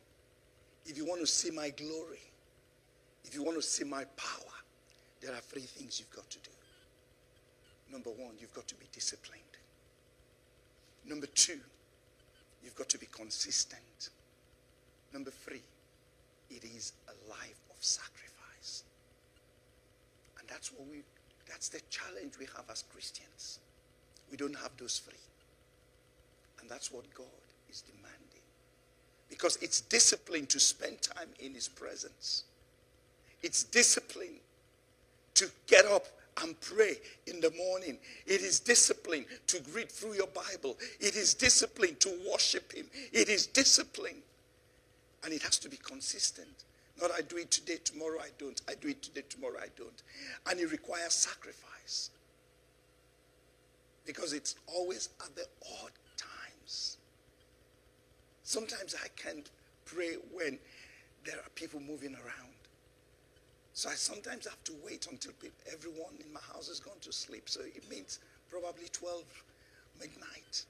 if 0.87 0.97
you 0.97 1.05
want 1.05 1.21
to 1.21 1.27
see 1.27 1.51
my 1.51 1.71
glory, 1.71 2.21
if 3.25 3.35
you 3.35 3.43
want 3.43 3.57
to 3.57 3.63
see 3.63 3.85
my 3.85 4.05
power, 4.17 4.53
there 5.21 5.33
are 5.33 5.41
three 5.41 5.63
things 5.63 6.01
you've 6.01 6.15
got 6.15 6.29
to 6.31 6.39
do. 6.39 6.51
Number 7.91 8.11
one, 8.11 8.35
you've 8.41 8.55
got 8.55 8.67
to 8.69 8.75
be 8.77 8.87
disciplined. 8.93 9.43
Number 11.07 11.27
two, 11.27 11.59
you've 12.63 12.77
got 12.77 12.89
to 12.91 12.99
be 12.99 13.07
consistent. 13.07 14.11
Number 15.13 15.31
three, 15.31 15.63
it 16.51 16.65
is 16.65 16.93
a 17.09 17.31
life 17.31 17.61
of 17.71 17.77
sacrifice. 17.81 18.85
And 20.39 20.49
that's 20.49 20.73
what 20.73 20.89
we 20.89 21.03
that's 21.49 21.69
the 21.69 21.81
challenge 21.91 22.39
we 22.39 22.47
have 22.57 22.65
as 22.71 22.85
Christians. 22.93 23.59
We 24.31 24.37
don't 24.37 24.57
have 24.57 24.71
those 24.79 25.01
three. 25.01 25.19
And 26.61 26.71
that's 26.71 26.91
what 26.91 27.13
God 27.15 27.27
is 27.71 27.83
demanding. 27.83 28.17
Because 29.29 29.59
it's 29.61 29.81
discipline 29.81 30.47
to 30.47 30.61
spend 30.61 31.03
time 31.03 31.29
in 31.41 31.53
his 31.55 31.69
presence. 31.69 32.45
It's 33.43 33.65
discipline 33.65 34.41
to 35.35 35.51
get 35.67 35.85
up 35.85 36.07
and 36.41 36.59
pray 36.61 36.97
in 37.27 37.41
the 37.41 37.51
morning. 37.51 37.99
It 38.27 38.41
is 38.41 38.61
discipline 38.61 39.27
to 39.49 39.61
read 39.75 39.91
through 39.91 40.15
your 40.15 40.29
Bible. 40.29 40.79
It 41.01 41.15
is 41.17 41.35
discipline 41.35 41.97
to 42.01 42.19
worship 42.31 42.73
Him. 42.73 42.87
It 43.13 43.29
is 43.29 43.47
discipline. 43.47 44.23
And 45.25 45.33
it 45.33 45.43
has 45.43 45.59
to 45.59 45.69
be 45.69 45.77
consistent. 45.77 46.65
Not 47.01 47.11
I 47.17 47.21
do 47.23 47.37
it 47.37 47.51
today, 47.51 47.79
tomorrow 47.83 48.19
I 48.21 48.29
don't. 48.39 48.61
I 48.69 48.75
do 48.75 48.89
it 48.89 49.03
today, 49.03 49.23
tomorrow 49.29 49.59
I 49.61 49.69
don't. 49.77 50.03
And 50.49 50.61
it 50.61 50.71
requires 50.71 51.13
sacrifice. 51.13 52.11
Because 54.05 54.33
it's 54.33 54.57
always 54.67 55.11
at 55.25 55.35
the 55.37 55.45
odd 55.83 55.93
times. 56.17 56.97
Sometimes 58.43 58.95
I 59.03 59.09
can't 59.17 59.49
pray 59.85 60.17
when 60.33 60.59
there 61.25 61.37
are 61.37 61.51
people 61.55 61.81
moving 61.81 62.15
around. 62.15 62.52
So 63.75 63.89
I 63.89 63.95
sometimes 63.95 64.47
have 64.47 64.63
to 64.65 64.75
wait 64.85 65.07
until 65.11 65.33
everyone 65.73 66.15
in 66.25 66.33
my 66.33 66.41
house 66.53 66.69
has 66.69 66.79
gone 66.79 66.99
to 67.01 67.13
sleep. 67.13 67.49
So 67.49 67.61
it 67.63 67.89
means 67.91 68.19
probably 68.51 68.89
12 68.93 69.25
midnight. 69.99 70.65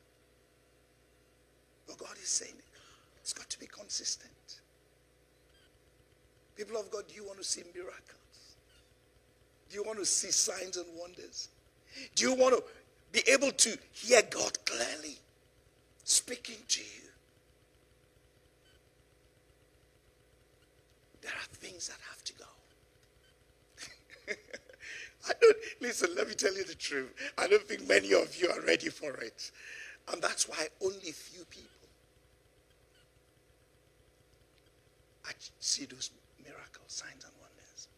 But 1.87 1.99
God 1.99 2.17
is 2.23 2.29
saying 2.29 2.55
it's 3.21 3.33
got 3.33 3.51
to 3.51 3.59
be 3.59 3.67
consistent. 3.67 4.61
People 6.57 6.77
of 6.77 6.91
God, 6.91 7.05
do 7.09 7.15
you 7.15 7.25
want 7.25 7.39
to 7.39 7.45
see 7.45 7.63
miracles? 7.75 8.57
Do 9.69 9.77
you 9.77 9.85
want 9.85 9.99
to 9.99 10.07
see 10.07 10.31
signs 10.31 10.77
and 10.77 10.87
wonders? 10.97 11.49
Do 12.15 12.29
you 12.29 12.35
want 12.35 12.55
to 12.55 12.63
be 13.11 13.23
able 13.31 13.51
to 13.51 13.77
hear 13.93 14.23
God 14.31 14.53
clearly 14.65 15.19
speaking 16.05 16.59
to 16.69 16.81
you? 16.81 17.09
There 21.23 21.33
are 21.33 21.55
things 21.55 21.89
that 21.89 21.99
have 22.09 22.23
to 22.25 22.33
go. 22.35 22.45
I 25.29 25.33
don't, 25.41 25.57
listen, 25.93 26.17
let 26.17 26.27
me 26.27 26.35
tell 26.35 26.55
you 26.55 26.65
the 26.65 26.75
truth. 26.75 27.13
I 27.37 27.47
don't 27.47 27.63
think 27.69 27.87
many 27.87 28.15
of 28.15 28.35
you 28.41 28.49
are 28.49 28.61
ready 28.63 28.89
for 28.89 29.13
it. 29.17 29.51
And 30.11 30.23
that's 30.23 30.49
why 30.49 30.69
only 30.81 31.13
few 31.13 31.45
people 31.45 31.69
see 35.59 35.85
those 35.85 36.11
miracles, 36.43 36.87
signs, 36.89 37.25
and 37.25 37.33
wonders. 37.41 37.89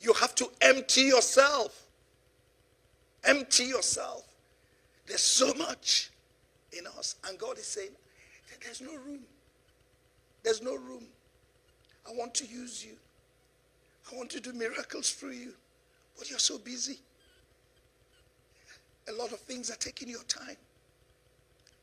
You 0.00 0.12
have 0.14 0.34
to 0.36 0.48
empty 0.60 1.02
yourself. 1.02 1.82
Empty 3.24 3.64
yourself. 3.64 4.24
There's 5.06 5.20
so 5.20 5.52
much 5.54 6.10
in 6.76 6.86
us. 6.86 7.16
And 7.28 7.38
God 7.38 7.58
is 7.58 7.66
saying, 7.66 7.90
there's 8.62 8.80
no 8.80 8.92
room. 8.92 9.20
There's 10.42 10.62
no 10.62 10.74
room. 10.74 11.04
I 12.08 12.12
want 12.12 12.34
to 12.36 12.46
use 12.46 12.84
you. 12.84 12.94
I 14.10 14.16
want 14.16 14.30
to 14.30 14.40
do 14.40 14.52
miracles 14.52 15.10
through 15.10 15.32
you. 15.32 15.54
But 16.18 16.30
you're 16.30 16.38
so 16.38 16.58
busy. 16.58 16.98
A 19.08 19.12
lot 19.12 19.32
of 19.32 19.40
things 19.40 19.70
are 19.70 19.76
taking 19.76 20.08
your 20.08 20.22
time. 20.24 20.56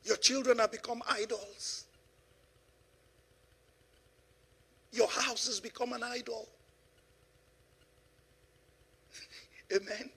Your 0.03 0.17
children 0.17 0.59
have 0.59 0.71
become 0.71 1.01
idols. 1.09 1.85
Your 4.91 5.07
house 5.07 5.47
has 5.47 5.59
become 5.59 5.93
an 5.93 6.03
idol. 6.03 6.47
Amen. 9.75 10.09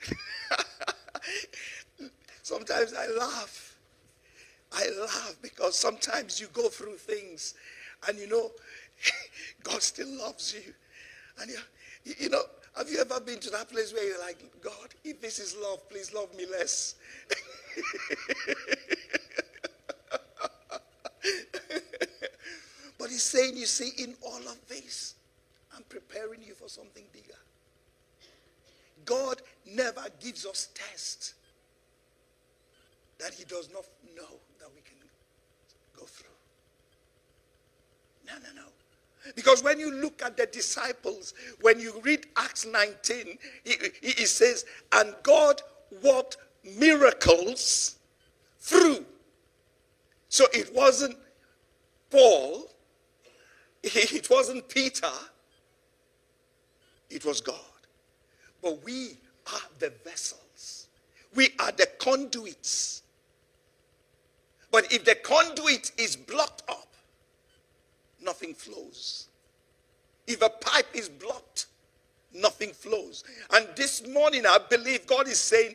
sometimes 2.42 2.94
I 2.94 3.06
laugh. 3.06 3.76
I 4.72 4.88
laugh 5.00 5.36
because 5.40 5.78
sometimes 5.78 6.40
you 6.40 6.48
go 6.52 6.68
through 6.68 6.96
things 6.96 7.54
and 8.06 8.18
you 8.18 8.28
know 8.28 8.50
God 9.62 9.82
still 9.82 10.08
loves 10.08 10.54
you. 10.54 10.74
And 11.40 11.50
you, 11.50 12.14
you 12.18 12.28
know, 12.28 12.42
have 12.78 12.88
you 12.88 13.00
ever 13.00 13.18
been 13.20 13.40
to 13.40 13.50
that 13.50 13.68
place 13.68 13.92
where 13.92 14.06
you're 14.06 14.20
like, 14.20 14.38
God, 14.62 14.94
if 15.02 15.20
this 15.20 15.40
is 15.40 15.56
love, 15.60 15.88
please 15.90 16.14
love 16.14 16.32
me 16.36 16.46
less? 16.46 16.94
but 22.98 23.10
he's 23.10 23.24
saying, 23.24 23.56
you 23.56 23.66
see, 23.66 23.90
in 24.00 24.14
all 24.22 24.38
of 24.48 24.56
this, 24.68 25.16
I'm 25.76 25.82
preparing 25.88 26.40
you 26.40 26.54
for 26.54 26.68
something 26.68 27.02
bigger. 27.12 27.34
God 29.04 29.42
never 29.66 30.04
gives 30.20 30.46
us 30.46 30.68
tests 30.72 31.34
that 33.18 33.34
he 33.34 33.42
does 33.44 33.68
not 33.72 33.86
know 34.14 34.38
that 34.60 34.68
we 34.72 34.82
can 34.82 34.98
go 35.98 36.04
through. 36.04 36.28
No, 38.24 38.34
no, 38.34 38.62
no. 38.62 38.68
Because 39.34 39.62
when 39.62 39.78
you 39.78 39.92
look 39.92 40.22
at 40.22 40.36
the 40.36 40.46
disciples, 40.46 41.34
when 41.60 41.78
you 41.80 42.00
read 42.02 42.26
Acts 42.36 42.66
19, 42.66 43.38
it, 43.64 44.28
says, 44.28 44.64
and 44.92 45.14
God 45.22 45.60
worked 46.02 46.36
miracles 46.78 47.96
through. 48.58 49.04
So 50.28 50.46
it 50.52 50.74
wasn't 50.74 51.16
Paul, 52.10 52.70
it 53.82 54.28
wasn't 54.30 54.68
Peter, 54.68 55.06
it 57.10 57.24
was 57.24 57.40
God. 57.40 57.56
But 58.62 58.82
we 58.84 59.18
are 59.46 59.68
the 59.78 59.92
vessels, 60.04 60.88
we 61.34 61.50
are 61.58 61.72
the 61.72 61.86
conduits. 61.98 63.02
But 64.70 64.92
if 64.92 65.04
the 65.04 65.14
conduit 65.14 65.92
is 65.96 66.14
blocked 66.14 66.62
up, 66.68 66.87
nothing 68.22 68.54
flows. 68.54 69.28
If 70.26 70.42
a 70.42 70.50
pipe 70.50 70.88
is 70.94 71.08
blocked, 71.08 71.66
nothing 72.34 72.72
flows. 72.72 73.24
And 73.52 73.66
this 73.76 74.06
morning, 74.06 74.44
I 74.46 74.58
believe 74.68 75.06
God 75.06 75.28
is 75.28 75.40
saying, 75.40 75.74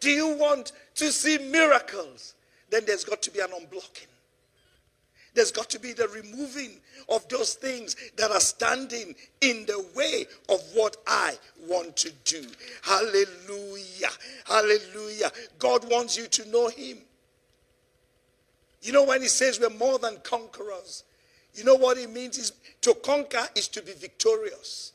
Do 0.00 0.10
you 0.10 0.36
want 0.36 0.72
to 0.96 1.12
see 1.12 1.38
miracles? 1.38 2.34
Then 2.70 2.82
there's 2.86 3.04
got 3.04 3.22
to 3.22 3.30
be 3.30 3.40
an 3.40 3.48
unblocking. 3.48 4.06
There's 5.34 5.50
got 5.50 5.70
to 5.70 5.78
be 5.78 5.92
the 5.92 6.08
removing 6.08 6.72
of 7.08 7.26
those 7.28 7.54
things 7.54 7.96
that 8.16 8.30
are 8.30 8.40
standing 8.40 9.14
in 9.40 9.64
the 9.66 9.84
way 9.94 10.26
of 10.48 10.60
what 10.74 10.96
I 11.06 11.34
want 11.66 11.96
to 11.98 12.12
do. 12.24 12.44
Hallelujah. 12.82 14.10
Hallelujah. 14.44 15.30
God 15.58 15.90
wants 15.90 16.18
you 16.18 16.26
to 16.26 16.48
know 16.50 16.68
Him. 16.68 16.98
You 18.82 18.92
know, 18.92 19.04
when 19.04 19.22
He 19.22 19.28
says 19.28 19.58
we're 19.58 19.70
more 19.70 19.98
than 19.98 20.16
conquerors, 20.22 21.04
you 21.54 21.64
know 21.64 21.74
what 21.74 21.98
it 21.98 22.10
means 22.10 22.38
is 22.38 22.52
to 22.82 22.94
conquer 22.94 23.44
is 23.54 23.68
to 23.68 23.82
be 23.82 23.92
victorious. 23.92 24.92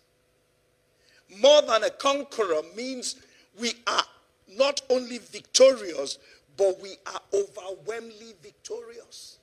More 1.40 1.62
than 1.62 1.84
a 1.84 1.90
conqueror 1.90 2.62
means 2.76 3.16
we 3.60 3.74
are 3.86 4.04
not 4.48 4.82
only 4.90 5.20
victorious, 5.20 6.18
but 6.56 6.80
we 6.82 6.96
are 7.06 7.22
overwhelmingly 7.34 8.34
victorious. 8.42 9.38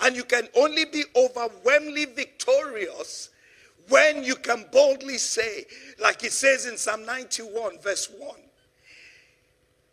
And 0.00 0.16
you 0.16 0.24
can 0.24 0.48
only 0.56 0.84
be 0.84 1.04
overwhelmingly 1.14 2.06
victorious 2.06 3.30
when 3.88 4.24
you 4.24 4.34
can 4.34 4.64
boldly 4.72 5.18
say, 5.18 5.64
like 6.00 6.24
it 6.24 6.32
says 6.32 6.66
in 6.66 6.76
Psalm 6.76 7.06
91, 7.06 7.78
verse 7.80 8.10
1 8.18 8.36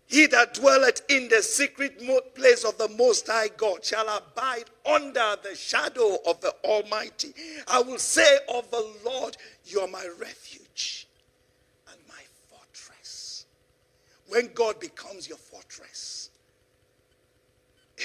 he 0.07 0.27
that 0.27 0.53
dwelleth 0.53 1.01
in 1.09 1.27
the 1.29 1.41
secret 1.41 1.99
place 2.35 2.63
of 2.63 2.77
the 2.77 2.89
Most 2.89 3.27
High 3.27 3.47
God 3.57 3.83
shall 3.83 4.07
abide 4.07 4.65
under 4.85 5.35
the 5.41 5.55
shadow 5.55 6.17
of 6.27 6.39
the 6.41 6.53
Almighty. 6.63 7.33
I 7.67 7.81
will 7.81 7.97
say 7.97 8.37
of 8.53 8.69
the 8.69 8.93
Lord, 9.05 9.37
You 9.65 9.81
are 9.81 9.87
my 9.87 10.07
refuge 10.19 11.07
and 11.89 11.97
my 12.07 12.21
fortress. 12.49 13.45
When 14.27 14.49
God 14.53 14.79
becomes 14.79 15.27
your 15.27 15.37
fortress, 15.37 16.29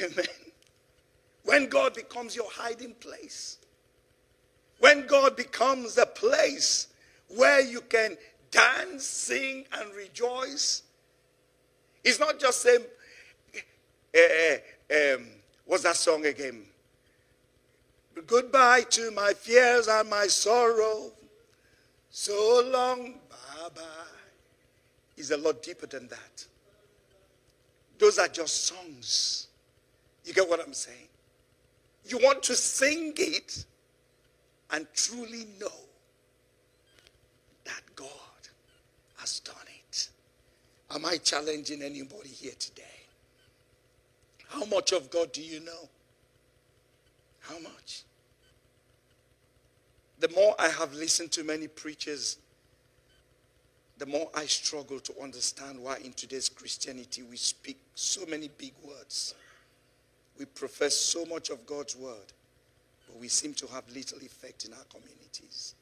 amen. 0.01 0.27
When 1.45 1.69
God 1.69 1.95
becomes 1.95 2.37
your 2.37 2.51
hiding 2.51 2.95
place, 2.95 3.59
when 4.81 5.07
God 5.07 5.35
becomes 5.35 5.95
the 5.95 6.07
place 6.07 6.89
where 7.29 7.61
you 7.61 7.81
can 7.81 8.17
dance, 8.51 9.05
sing, 9.05 9.65
and 9.73 9.95
rejoice 9.95 10.83
it's 12.09 12.18
not 12.18 12.40
just 12.40 12.62
saying, 12.62 12.85
uh, 14.16 15.14
um, 15.14 15.27
what's 15.66 15.83
that 15.83 15.97
song 15.97 16.25
again? 16.25 16.62
Goodbye 18.27 18.83
to 18.90 19.11
my 19.11 19.33
fears 19.35 19.87
and 19.88 20.09
my 20.09 20.27
sorrow. 20.27 21.12
So 22.11 22.62
long, 22.73 23.14
bye 23.29 23.68
bye. 23.75 23.83
Is 25.16 25.31
a 25.33 25.37
lot 25.37 25.62
deeper 25.62 25.87
than 25.87 26.09
that. 26.09 26.46
Those 27.98 28.19
are 28.19 28.29
just 28.29 28.65
songs. 28.67 29.48
You 30.25 30.33
get 30.33 30.48
what 30.48 30.61
I'm 30.65 30.73
saying? 30.73 31.09
You 32.06 32.19
want 32.19 32.42
to 32.44 32.54
sing 32.54 33.13
it 33.17 33.65
and 34.71 34.87
truly 34.94 35.46
know 35.61 35.69
that 37.65 37.83
God 37.94 38.09
has 39.17 39.40
done 39.40 39.67
Am 40.91 41.05
I 41.05 41.19
challenging 41.19 41.83
anybody 41.83 42.31
here 42.31 42.55
today? 42.59 42.83
How 44.49 44.65
much 44.65 44.93
of 44.93 45.11
God 45.11 45.33
do 45.33 45.43
you 45.43 45.61
know? 45.61 45.89
How 47.41 47.59
much? 47.59 48.03
The 50.21 50.29
more 50.31 50.55
I 50.59 50.69
have 50.69 50.95
listened 50.95 51.31
to 51.33 51.45
many 51.45 51.69
preachers, 51.69 52.39
the 53.99 54.07
more 54.07 54.31
I 54.35 54.47
struggle 54.47 54.99
to 55.01 55.13
understand 55.23 55.79
why 55.79 55.99
in 55.99 56.13
today's 56.13 56.49
Christianity 56.49 57.23
we 57.23 57.37
speak 57.37 57.79
so 57.95 58.25
many 58.27 58.49
big 58.57 58.73
words. 58.83 59.35
We 60.39 60.47
profess 60.47 60.97
so 60.97 61.25
much 61.27 61.51
of 61.51 61.67
God's 61.67 61.97
word, 61.97 62.33
but 63.07 63.21
we 63.21 63.29
seem 63.29 63.55
to 63.55 63.67
have 63.67 63.85
little 63.93 64.19
effect 64.19 64.65
in 64.65 64.73
our 64.73 64.85
communities. 64.89 65.75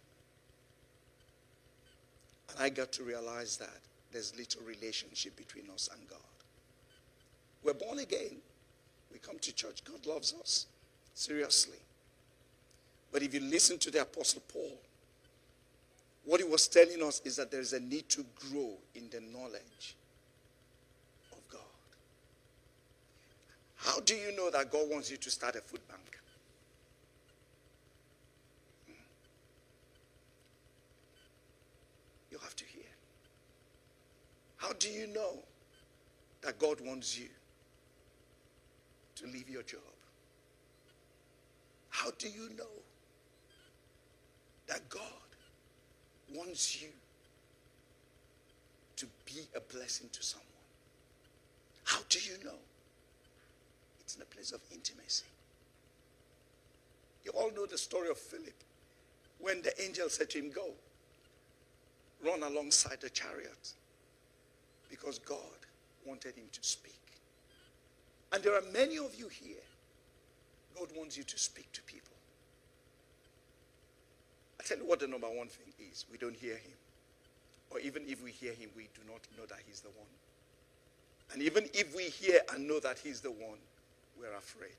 And 2.51 2.63
I 2.63 2.71
got 2.71 2.91
to 2.93 3.05
realize 3.05 3.57
that 3.59 3.81
there's 4.13 4.37
little 4.37 4.63
relationship 4.63 5.37
between 5.37 5.65
us 5.75 5.89
and 5.93 6.09
God. 6.09 6.19
We're 7.63 7.75
born 7.75 7.99
again. 7.99 8.37
We 9.13 9.19
come 9.19 9.39
to 9.41 9.55
church. 9.55 9.83
God 9.85 10.07
loves 10.07 10.35
us. 10.41 10.67
Seriously. 11.15 11.79
But 13.13 13.23
if 13.23 13.35
you 13.35 13.41
listen 13.41 13.79
to 13.79 13.91
the 13.91 14.03
Apostle 14.03 14.43
Paul, 14.53 14.79
what 16.25 16.41
he 16.41 16.47
was 16.47 16.69
telling 16.69 17.03
us 17.03 17.23
is 17.25 17.37
that 17.37 17.51
there 17.51 17.61
is 17.61 17.73
a 17.73 17.81
need 17.81 18.09
to 18.11 18.25
grow 18.51 18.73
in 18.95 19.09
the 19.11 19.21
knowledge 19.21 19.97
of 21.33 21.39
God. 21.49 21.61
How 23.77 24.01
do 24.01 24.15
you 24.15 24.37
know 24.37 24.51
that 24.51 24.71
God 24.71 24.91
wants 24.91 25.11
you 25.11 25.17
to 25.17 25.31
start 25.31 25.55
a 25.55 25.61
food 25.61 25.81
bank? 25.89 26.19
Hmm. 28.87 28.93
You 32.33 32.39
have 32.39 32.57
to 32.57 32.65
hear. 32.65 32.83
How 34.57 34.73
do 34.73 34.91
you 35.07 35.15
know 35.15 35.39
that 36.43 36.59
God 36.59 36.81
wants 36.81 37.19
you 37.19 37.29
to 39.17 39.27
leave 39.27 39.49
your 39.49 39.63
job? 39.63 39.81
How 41.91 42.11
do 42.19 42.29
you 42.29 42.51
know 42.57 42.65
that 44.69 44.89
God 44.89 45.03
wants 46.35 46.83
you 46.83 46.89
to 48.97 49.07
be 49.25 49.43
a 49.55 49.61
blessing 49.61 50.09
to 50.13 50.23
someone. 50.23 50.47
How 51.85 52.01
do 52.09 52.19
you 52.19 52.43
know? 52.45 52.59
It's 54.01 54.17
in 54.17 54.23
a 54.23 54.25
place 54.25 54.53
of 54.53 54.61
intimacy. 54.73 55.27
You 57.25 57.33
all 57.33 57.51
know 57.53 57.67
the 57.67 57.79
story 57.79 58.09
of 58.09 58.19
Philip 58.19 58.55
when 59.39 59.63
the 59.63 59.81
angel 59.83 60.09
said 60.09 60.31
to 60.31 60.39
him, 60.39 60.51
Go, 60.51 60.71
run 62.25 62.43
alongside 62.43 63.01
the 63.01 63.11
chariot 63.11 63.73
because 64.89 65.19
God 65.19 65.39
wanted 66.05 66.35
him 66.35 66.47
to 66.53 66.63
speak. 66.63 66.93
And 68.33 68.43
there 68.43 68.55
are 68.55 68.63
many 68.73 68.99
of 68.99 69.15
you 69.15 69.29
here, 69.29 69.63
God 70.79 70.89
wants 70.97 71.17
you 71.17 71.25
to 71.25 71.39
speak 71.39 71.71
to 71.73 71.83
people. 71.83 72.13
I 74.61 74.65
tell 74.65 74.79
you 74.79 74.87
what 74.87 75.01
the 75.01 75.07
number 75.07 75.29
one 75.29 75.49
thing 75.49 75.73
is 75.91 76.05
we 76.11 76.19
don't 76.19 76.37
hear 76.37 76.55
him. 76.55 76.77
Or 77.71 77.81
even 77.81 78.03
if 78.07 78.23
we 78.23 78.31
hear 78.31 78.53
him, 78.53 78.71
we 78.77 78.89
do 78.95 79.01
not 79.11 79.21
know 79.37 79.47
that 79.47 79.59
he's 79.67 79.81
the 79.81 79.89
one. 79.89 80.07
And 81.33 81.43
even 81.43 81.69
if 81.75 81.95
we 81.97 82.05
hear 82.05 82.41
and 82.53 82.69
know 82.69 82.79
that 82.81 82.99
he's 82.99 83.21
the 83.21 83.31
one, 83.31 83.59
we're 84.19 84.37
afraid. 84.37 84.71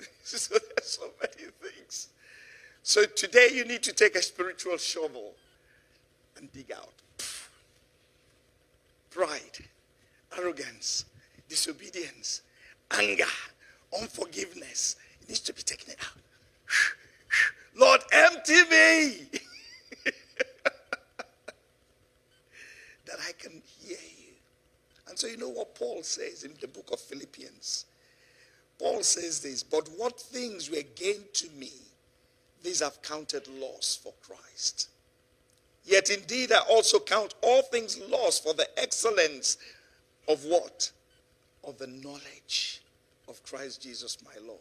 so 0.22 0.54
there's 0.54 0.88
so 0.88 1.10
many 1.20 1.50
things. 1.60 2.08
So 2.82 3.04
today 3.04 3.48
you 3.52 3.64
need 3.64 3.82
to 3.82 3.92
take 3.92 4.14
a 4.14 4.22
spiritual 4.22 4.78
shovel 4.78 5.34
and 6.36 6.50
dig 6.52 6.72
out. 6.72 6.92
Pride, 9.10 9.64
arrogance, 10.36 11.04
disobedience, 11.48 12.42
anger, 12.90 13.24
unforgiveness. 13.98 14.96
It 15.22 15.28
needs 15.28 15.40
to 15.40 15.52
be 15.52 15.62
taken 15.62 15.94
out. 16.00 16.22
Lord, 17.74 18.00
empty 18.12 18.62
me. 18.70 19.26
that 23.06 23.18
I 23.26 23.32
can 23.38 23.62
hear 23.80 23.96
you. 24.18 24.32
And 25.08 25.18
so 25.18 25.26
you 25.26 25.36
know 25.36 25.48
what 25.48 25.74
Paul 25.74 26.02
says 26.02 26.44
in 26.44 26.52
the 26.60 26.68
book 26.68 26.90
of 26.92 27.00
Philippians. 27.00 27.86
Paul 28.78 29.02
says 29.02 29.40
this, 29.40 29.62
but 29.62 29.88
what 29.96 30.20
things 30.20 30.70
were 30.70 30.82
gained 30.94 31.32
to 31.34 31.50
me, 31.50 31.72
these 32.62 32.82
I've 32.82 33.02
counted 33.02 33.48
loss 33.48 33.98
for 34.00 34.12
Christ. 34.22 34.88
Yet 35.88 36.10
indeed 36.10 36.52
I 36.52 36.58
also 36.68 37.00
count 37.00 37.34
all 37.40 37.62
things 37.62 37.98
lost 38.10 38.42
for 38.42 38.52
the 38.52 38.68
excellence 38.78 39.56
of 40.28 40.44
what? 40.44 40.92
Of 41.64 41.78
the 41.78 41.86
knowledge 41.86 42.82
of 43.26 43.42
Christ 43.42 43.82
Jesus 43.82 44.18
my 44.22 44.46
Lord. 44.46 44.60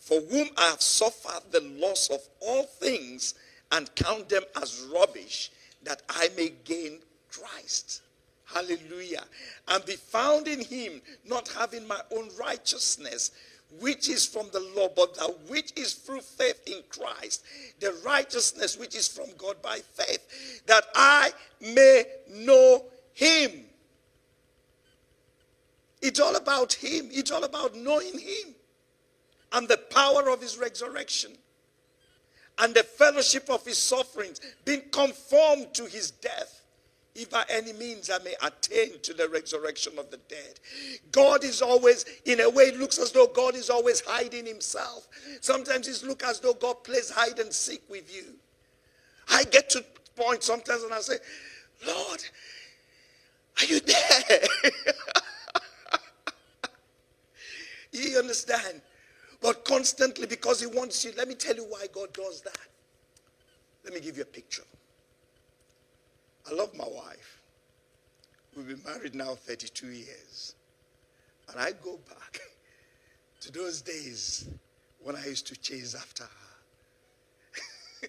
For 0.00 0.20
whom 0.20 0.48
I 0.56 0.70
have 0.70 0.82
suffered 0.82 1.52
the 1.52 1.60
loss 1.60 2.10
of 2.10 2.20
all 2.40 2.64
things 2.64 3.34
and 3.70 3.94
count 3.94 4.28
them 4.28 4.42
as 4.60 4.84
rubbish, 4.92 5.52
that 5.84 6.02
I 6.08 6.28
may 6.36 6.52
gain 6.64 6.98
Christ. 7.30 8.02
Hallelujah. 8.44 9.22
And 9.68 9.84
be 9.86 9.94
found 9.94 10.48
in 10.48 10.60
him, 10.60 11.00
not 11.24 11.48
having 11.56 11.86
my 11.86 12.00
own 12.16 12.30
righteousness, 12.38 13.30
which 13.80 14.08
is 14.08 14.26
from 14.26 14.48
the 14.52 14.60
law, 14.76 14.88
but 14.94 15.14
that 15.16 15.34
which 15.48 15.72
is 15.76 15.94
through 15.94 16.20
faith 16.20 16.60
in 16.66 16.82
Christ, 16.88 17.44
the 17.80 17.92
righteousness 18.04 18.78
which 18.78 18.94
is 18.94 19.08
from 19.08 19.26
God 19.38 19.60
by 19.62 19.78
faith, 19.78 20.62
that 20.66 20.84
I 20.94 21.30
may 21.60 22.04
know 22.30 22.84
him. 23.14 23.64
It's 26.00 26.20
all 26.20 26.36
about 26.36 26.72
him, 26.72 27.08
it's 27.12 27.30
all 27.30 27.44
about 27.44 27.74
knowing 27.76 28.18
him 28.18 28.54
and 29.52 29.68
the 29.68 29.76
power 29.76 30.28
of 30.30 30.40
his 30.40 30.58
resurrection 30.58 31.32
and 32.58 32.74
the 32.74 32.82
fellowship 32.82 33.48
of 33.48 33.64
his 33.64 33.78
sufferings, 33.78 34.40
being 34.64 34.82
conformed 34.90 35.72
to 35.74 35.84
his 35.86 36.10
death 36.10 36.61
if 37.14 37.30
by 37.30 37.44
any 37.50 37.72
means 37.74 38.10
I 38.10 38.18
may 38.24 38.34
attain 38.42 39.00
to 39.02 39.12
the 39.12 39.28
resurrection 39.28 39.98
of 39.98 40.10
the 40.10 40.16
dead. 40.28 40.60
God 41.10 41.44
is 41.44 41.60
always, 41.60 42.06
in 42.24 42.40
a 42.40 42.48
way, 42.48 42.64
it 42.64 42.78
looks 42.78 42.98
as 42.98 43.12
though 43.12 43.26
God 43.26 43.54
is 43.54 43.68
always 43.68 44.00
hiding 44.00 44.46
himself. 44.46 45.08
Sometimes 45.40 45.88
it 45.88 46.06
looks 46.06 46.24
as 46.24 46.40
though 46.40 46.54
God 46.54 46.84
plays 46.84 47.10
hide 47.10 47.38
and 47.38 47.52
seek 47.52 47.82
with 47.90 48.14
you. 48.14 48.34
I 49.28 49.44
get 49.44 49.68
to 49.70 49.84
point 50.16 50.42
sometimes 50.42 50.82
and 50.84 50.94
I 50.94 51.00
say, 51.00 51.16
Lord, 51.86 52.24
are 53.60 53.66
you 53.66 53.80
there? 53.80 54.40
you 57.92 58.18
understand? 58.18 58.80
But 59.42 59.64
constantly, 59.64 60.26
because 60.26 60.60
He 60.60 60.66
wants 60.66 61.04
you, 61.04 61.12
let 61.16 61.28
me 61.28 61.34
tell 61.34 61.56
you 61.56 61.64
why 61.64 61.86
God 61.92 62.12
does 62.14 62.40
that. 62.42 62.56
Let 63.84 63.92
me 63.92 64.00
give 64.00 64.16
you 64.16 64.22
a 64.22 64.26
picture. 64.26 64.62
I 66.50 66.54
love 66.54 66.74
my 66.76 66.86
wife. 66.88 67.40
We've 68.56 68.68
been 68.68 68.82
married 68.84 69.14
now 69.14 69.34
32 69.34 69.86
years. 69.86 70.54
And 71.50 71.60
I 71.60 71.72
go 71.72 71.98
back 72.08 72.40
to 73.40 73.52
those 73.52 73.80
days 73.82 74.48
when 75.00 75.16
I 75.16 75.24
used 75.26 75.46
to 75.48 75.56
chase 75.56 75.94
after 75.94 76.24
her. 76.24 78.08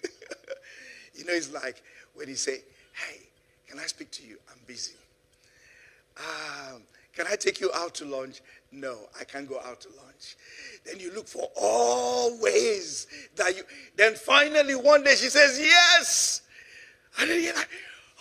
you 1.14 1.24
know, 1.24 1.32
it's 1.32 1.52
like 1.52 1.82
when 2.14 2.28
he 2.28 2.34
say, 2.34 2.62
hey, 2.92 3.20
can 3.68 3.78
I 3.78 3.86
speak 3.86 4.10
to 4.12 4.26
you? 4.26 4.38
I'm 4.50 4.58
busy. 4.66 4.94
Um, 6.16 6.82
can 7.14 7.26
I 7.30 7.36
take 7.36 7.60
you 7.60 7.70
out 7.74 7.94
to 7.96 8.04
lunch? 8.04 8.40
No, 8.72 8.98
I 9.18 9.24
can't 9.24 9.48
go 9.48 9.60
out 9.64 9.80
to 9.82 9.88
lunch. 9.88 10.36
Then 10.84 10.98
you 10.98 11.12
look 11.12 11.28
for 11.28 11.48
all 11.56 12.40
ways 12.40 13.06
that 13.36 13.56
you. 13.56 13.62
Then 13.96 14.14
finally 14.14 14.74
one 14.74 15.04
day 15.04 15.14
she 15.14 15.28
says 15.28 15.58
yes, 15.58 16.42
and 17.20 17.30
then 17.30 17.42
you're 17.42 17.54
like, 17.54 17.68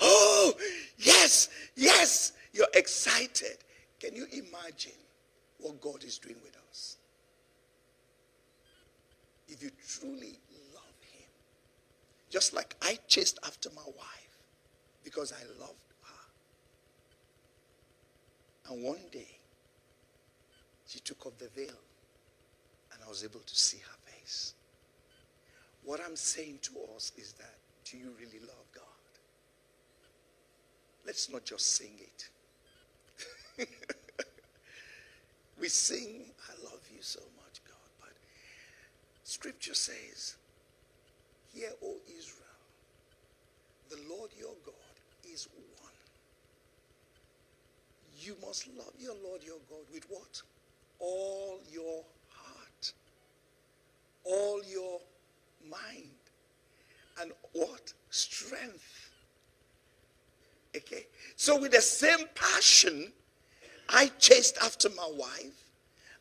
oh 0.02 0.54
yes, 0.98 1.50
yes. 1.76 2.34
You're 2.54 2.68
excited. 2.76 3.58
Can 4.00 4.16
you 4.16 4.26
imagine 4.32 4.92
what 5.60 5.82
God 5.82 6.04
is 6.04 6.20
doing 6.20 6.36
with 6.44 6.56
us? 6.70 6.98
If 9.48 9.64
you 9.64 9.72
truly 9.88 10.38
love 10.74 11.00
Him, 11.02 11.30
just 12.30 12.54
like 12.54 12.76
I 12.82 13.00
chased 13.08 13.40
after 13.46 13.70
my 13.76 13.86
wife 13.86 14.24
because 15.04 15.32
I 15.32 15.44
loved 15.60 15.74
her. 16.04 16.30
And 18.74 18.84
one 18.84 19.02
day, 19.12 19.38
she 20.88 21.00
took 21.00 21.26
off 21.26 21.38
the 21.40 21.50
veil 21.56 21.80
and 22.92 23.02
I 23.04 23.10
was 23.10 23.24
able 23.24 23.40
to 23.40 23.56
see 23.56 23.80
her 23.80 24.12
face. 24.12 24.54
What 25.84 26.00
I'm 26.06 26.16
saying 26.16 26.60
to 26.64 26.72
us 26.96 27.12
is 27.18 27.34
that 27.34 27.56
do 27.86 27.98
you 27.98 28.12
really 28.20 28.40
love? 28.40 28.63
Let's 31.06 31.30
not 31.32 31.46
just 31.46 31.76
sing 31.76 31.94
it. 32.00 33.68
we 35.60 35.68
sing, 35.68 36.26
I 36.50 36.64
love 36.64 36.82
you 36.94 37.02
so 37.02 37.20
much, 37.38 37.60
God, 37.68 37.90
but 38.00 38.14
scripture 39.24 39.76
says, 39.76 40.36
Hear, 41.54 41.70
O 41.84 41.96
Israel, 42.08 42.40
the 43.90 43.98
Lord 44.10 44.32
your 44.38 44.56
God 44.66 44.74
is 45.32 45.48
one. 45.80 45.92
You 48.20 48.36
must 48.46 48.68
love 48.76 48.94
your 48.98 49.16
Lord 49.24 49.44
your 49.44 49.60
God 49.70 49.86
with 49.92 50.06
what? 50.10 50.42
all 51.04 51.60
your 51.70 52.04
heart, 52.30 52.94
all 54.24 54.62
your 54.64 55.00
mind, 55.70 56.10
and 57.22 57.32
what? 57.52 57.94
Strength. 58.10 59.03
Okay? 60.76 61.06
So, 61.36 61.60
with 61.60 61.72
the 61.72 61.82
same 61.82 62.26
passion, 62.36 63.12
I 63.90 64.08
chased 64.20 64.58
after 64.64 64.90
my 64.90 65.10
wife 65.14 65.72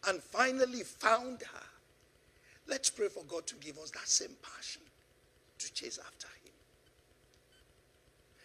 and 0.08 0.22
finally 0.22 0.82
found 0.82 1.42
her. 1.42 1.66
Let's 2.66 2.90
pray 2.90 3.08
for 3.08 3.24
God 3.24 3.46
to 3.48 3.54
give 3.56 3.78
us 3.78 3.90
that 3.92 4.08
same 4.08 4.36
passion 4.42 4.82
to 5.58 5.72
chase 5.72 5.98
after 6.04 6.28
Him. 6.44 6.52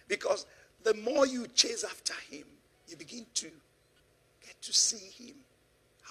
Because 0.07 0.45
the 0.83 0.93
more 0.95 1.27
you 1.27 1.47
chase 1.47 1.83
after 1.83 2.13
Him, 2.29 2.45
you 2.87 2.95
begin 2.95 3.25
to 3.35 3.47
get 4.41 4.61
to 4.61 4.73
see 4.73 5.23
Him 5.23 5.35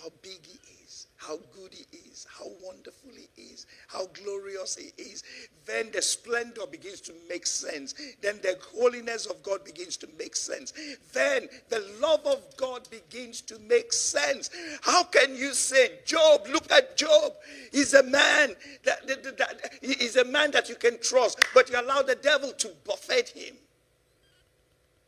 how 0.03 0.11
big 0.22 0.44
he 0.44 0.59
is, 0.84 1.07
how 1.16 1.38
good 1.55 1.72
he 1.72 1.86
is, 2.11 2.26
how 2.30 2.47
wonderful 2.62 3.11
he 3.16 3.42
is, 3.42 3.66
how 3.88 4.07
glorious 4.09 4.76
he 4.76 4.90
is. 5.03 5.24
Then 5.64 5.90
the 5.90 6.03
splendor 6.03 6.66
begins 6.70 7.01
to 7.03 7.14
make 7.28 7.47
sense. 7.47 7.94
Then 8.20 8.38
the 8.42 8.59
holiness 8.74 9.24
of 9.24 9.42
God 9.42 9.64
begins 9.64 9.97
to 9.99 10.09
make 10.18 10.36
sense. 10.36 10.74
Then 11.14 11.49
the 11.70 11.82
love 12.01 12.26
of 12.26 12.42
God 12.59 12.88
begins 12.90 13.40
to 13.42 13.59
make 13.61 13.92
sense. 13.92 14.51
How 14.82 15.03
can 15.05 15.34
you 15.34 15.55
say, 15.55 16.01
Job, 16.05 16.47
look 16.51 16.70
at 16.70 16.97
Job. 16.97 17.32
He's 17.72 17.94
a 17.94 18.03
man 18.03 18.55
that, 18.84 19.07
that, 19.09 19.38
that 19.38 19.70
he's 19.80 20.16
a 20.16 20.24
man 20.24 20.51
that 20.51 20.68
you 20.68 20.74
can 20.74 21.01
trust, 21.01 21.42
but 21.55 21.70
you 21.70 21.80
allow 21.80 22.03
the 22.03 22.16
devil 22.16 22.53
to 22.53 22.68
buffet 22.84 23.30
him. 23.30 23.55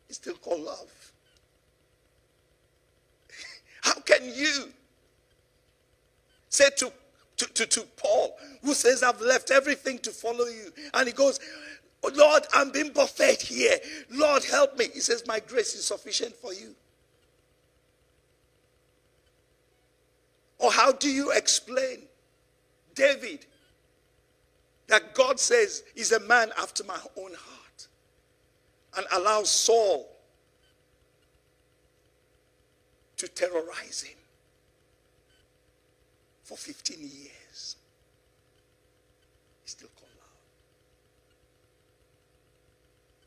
It's 0.09 0.16
still 0.16 0.34
called 0.36 0.62
love. 0.62 1.12
How 3.82 4.01
can 4.01 4.24
you 4.34 4.72
say 6.59 6.71
to, 6.77 6.93
to, 7.37 7.47
to, 7.55 7.67
to 7.67 7.81
Paul, 7.97 8.37
who 8.63 8.75
says, 8.75 9.03
I've 9.03 9.21
left 9.21 9.51
everything 9.51 9.99
to 10.01 10.11
follow 10.11 10.47
you. 10.47 10.73
And 10.93 11.07
he 11.07 11.15
goes, 11.15 11.39
oh, 12.03 12.11
Lord, 12.15 12.43
I'm 12.53 12.71
being 12.71 12.93
buffeted 12.93 13.41
here. 13.41 13.77
Lord, 14.11 14.45
help 14.45 14.77
me. 14.77 14.89
He 14.93 15.01
says, 15.01 15.25
My 15.27 15.41
grace 15.41 15.75
is 15.75 15.85
sufficient 15.85 16.35
for 16.35 16.53
you. 16.53 16.75
Or 20.59 20.73
how 20.73 20.91
do 20.91 21.09
you 21.09 21.31
explain 21.31 21.99
David 22.95 23.47
that 24.89 25.15
God 25.15 25.39
says 25.39 25.85
is 25.95 26.11
a 26.11 26.21
man 26.21 26.51
after 26.59 26.83
my 26.83 26.99
own 27.17 27.31
heart 27.35 27.89
and 28.97 29.07
allows 29.13 29.51
Saul 29.51 30.09
to 33.19 33.29
terrorize 33.29 34.03
him 34.03 34.18
for 36.49 36.57
15 36.57 36.99
years? 36.99 37.76
He 39.62 39.68
still 39.68 39.90
called 40.01 40.11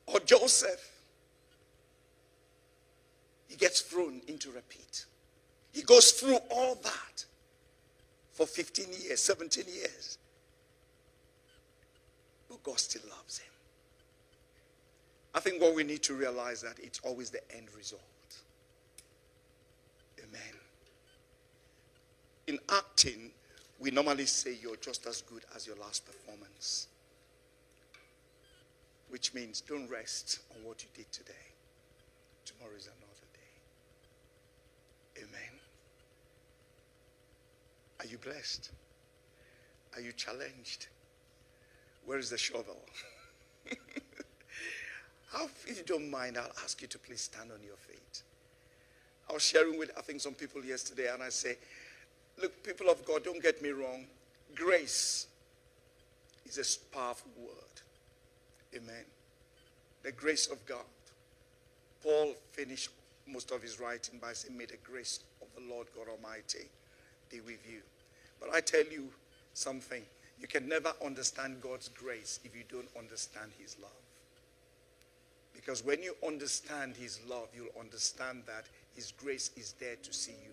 out. 0.08 0.16
Or 0.16 0.20
Joseph, 0.22 0.92
he 3.48 3.56
gets 3.56 3.82
thrown 3.82 4.22
into 4.28 4.50
pit. 4.68 5.06
He 5.72 5.84
goes 5.84 6.12
through 6.14 6.40
all 6.50 6.74
that 6.84 7.26
for 8.32 8.48
15 8.48 8.88
years, 9.04 9.22
17 9.22 9.66
years. 9.68 10.18
But 12.50 12.64
God 12.64 12.80
still 12.80 13.04
loves 13.08 13.38
him. 13.38 13.52
I 15.36 15.42
think 15.42 15.62
what 15.62 15.76
we 15.76 15.84
need 15.84 16.02
to 16.04 16.16
realize 16.16 16.62
that 16.64 16.80
it's 16.80 17.00
always 17.04 17.30
the 17.30 17.40
end 17.56 17.68
result. 17.78 18.02
Amen. 20.20 20.42
In 22.52 22.60
acting, 22.68 23.32
we 23.80 23.92
normally 23.92 24.26
say 24.26 24.58
you're 24.62 24.76
just 24.76 25.08
as 25.08 25.22
good 25.22 25.44
as 25.56 25.66
your 25.66 25.78
last 25.78 26.06
performance. 26.06 26.90
Which 29.08 29.34
means 29.34 29.62
don't 29.62 29.90
rest 29.90 30.40
on 30.54 30.62
what 30.66 30.84
you 30.84 30.90
did 30.94 31.10
today. 31.14 31.32
Tomorrow 32.44 32.76
is 32.78 32.88
another. 32.88 32.98
Day. 35.16 35.22
Amen. 35.22 35.60
Are 38.02 38.06
you 38.06 38.18
blessed? 38.18 38.70
Are 39.96 40.02
you 40.02 40.12
challenged? 40.12 40.88
Where 42.06 42.20
is 42.20 42.30
the 42.30 42.38
shovel? 42.38 42.82
if 43.66 43.78
you 45.78 45.84
don't 45.86 46.12
mind, 46.12 46.38
I'll 46.38 46.52
ask 46.66 46.82
you 46.82 46.90
to 46.90 47.00
please 47.00 47.22
stand 47.22 47.50
on 47.54 47.64
your 47.64 47.78
feet. 47.78 48.24
I 49.30 49.34
was 49.34 49.42
sharing 49.42 49.80
with, 49.80 49.92
I 49.98 50.02
think, 50.02 50.20
some 50.20 50.34
people 50.34 50.66
yesterday, 50.66 51.14
and 51.14 51.24
I 51.24 51.30
say, 51.30 51.56
look, 52.40 52.64
people 52.64 52.90
of 52.90 53.04
God, 53.06 53.24
don't 53.24 53.42
get 53.42 53.62
me 53.62 53.70
wrong. 53.70 54.06
Grace 54.56 55.28
is 56.46 56.58
a 56.58 56.96
powerful 56.96 57.32
word. 57.40 58.76
Amen. 58.76 59.06
The 60.04 60.12
grace 60.12 60.48
of 60.48 60.66
God. 60.66 60.86
Paul 62.04 62.34
finished 62.52 62.90
most 63.28 63.52
of 63.52 63.62
his 63.62 63.80
writing 63.80 64.20
by 64.20 64.34
saying, 64.34 64.58
May 64.58 64.66
the 64.66 64.78
grace 64.84 65.20
of 65.42 65.48
the 65.56 65.74
Lord 65.74 65.88
God 65.96 66.08
Almighty 66.10 66.68
be 67.30 67.40
with 67.42 67.60
you. 67.70 67.82
But 68.40 68.50
I 68.54 68.62
tell 68.62 68.84
you 68.92 69.10
something. 69.54 70.02
You 70.40 70.48
can 70.48 70.68
never 70.68 70.92
understand 71.06 71.62
God's 71.62 71.90
grace 71.90 72.40
if 72.44 72.56
you 72.56 72.64
don't 72.70 72.90
understand 72.98 73.52
his 73.60 73.78
love. 73.80 73.92
Because 75.54 75.86
when 75.86 76.02
you 76.02 76.16
understand 76.26 76.96
his 76.96 77.20
love, 77.30 77.50
you'll 77.56 77.80
understand 77.80 78.44
that 78.48 78.66
his 78.96 79.12
grace 79.12 79.52
is 79.56 79.76
there 79.80 79.96
to 80.02 80.12
see 80.12 80.32
you. 80.32 80.52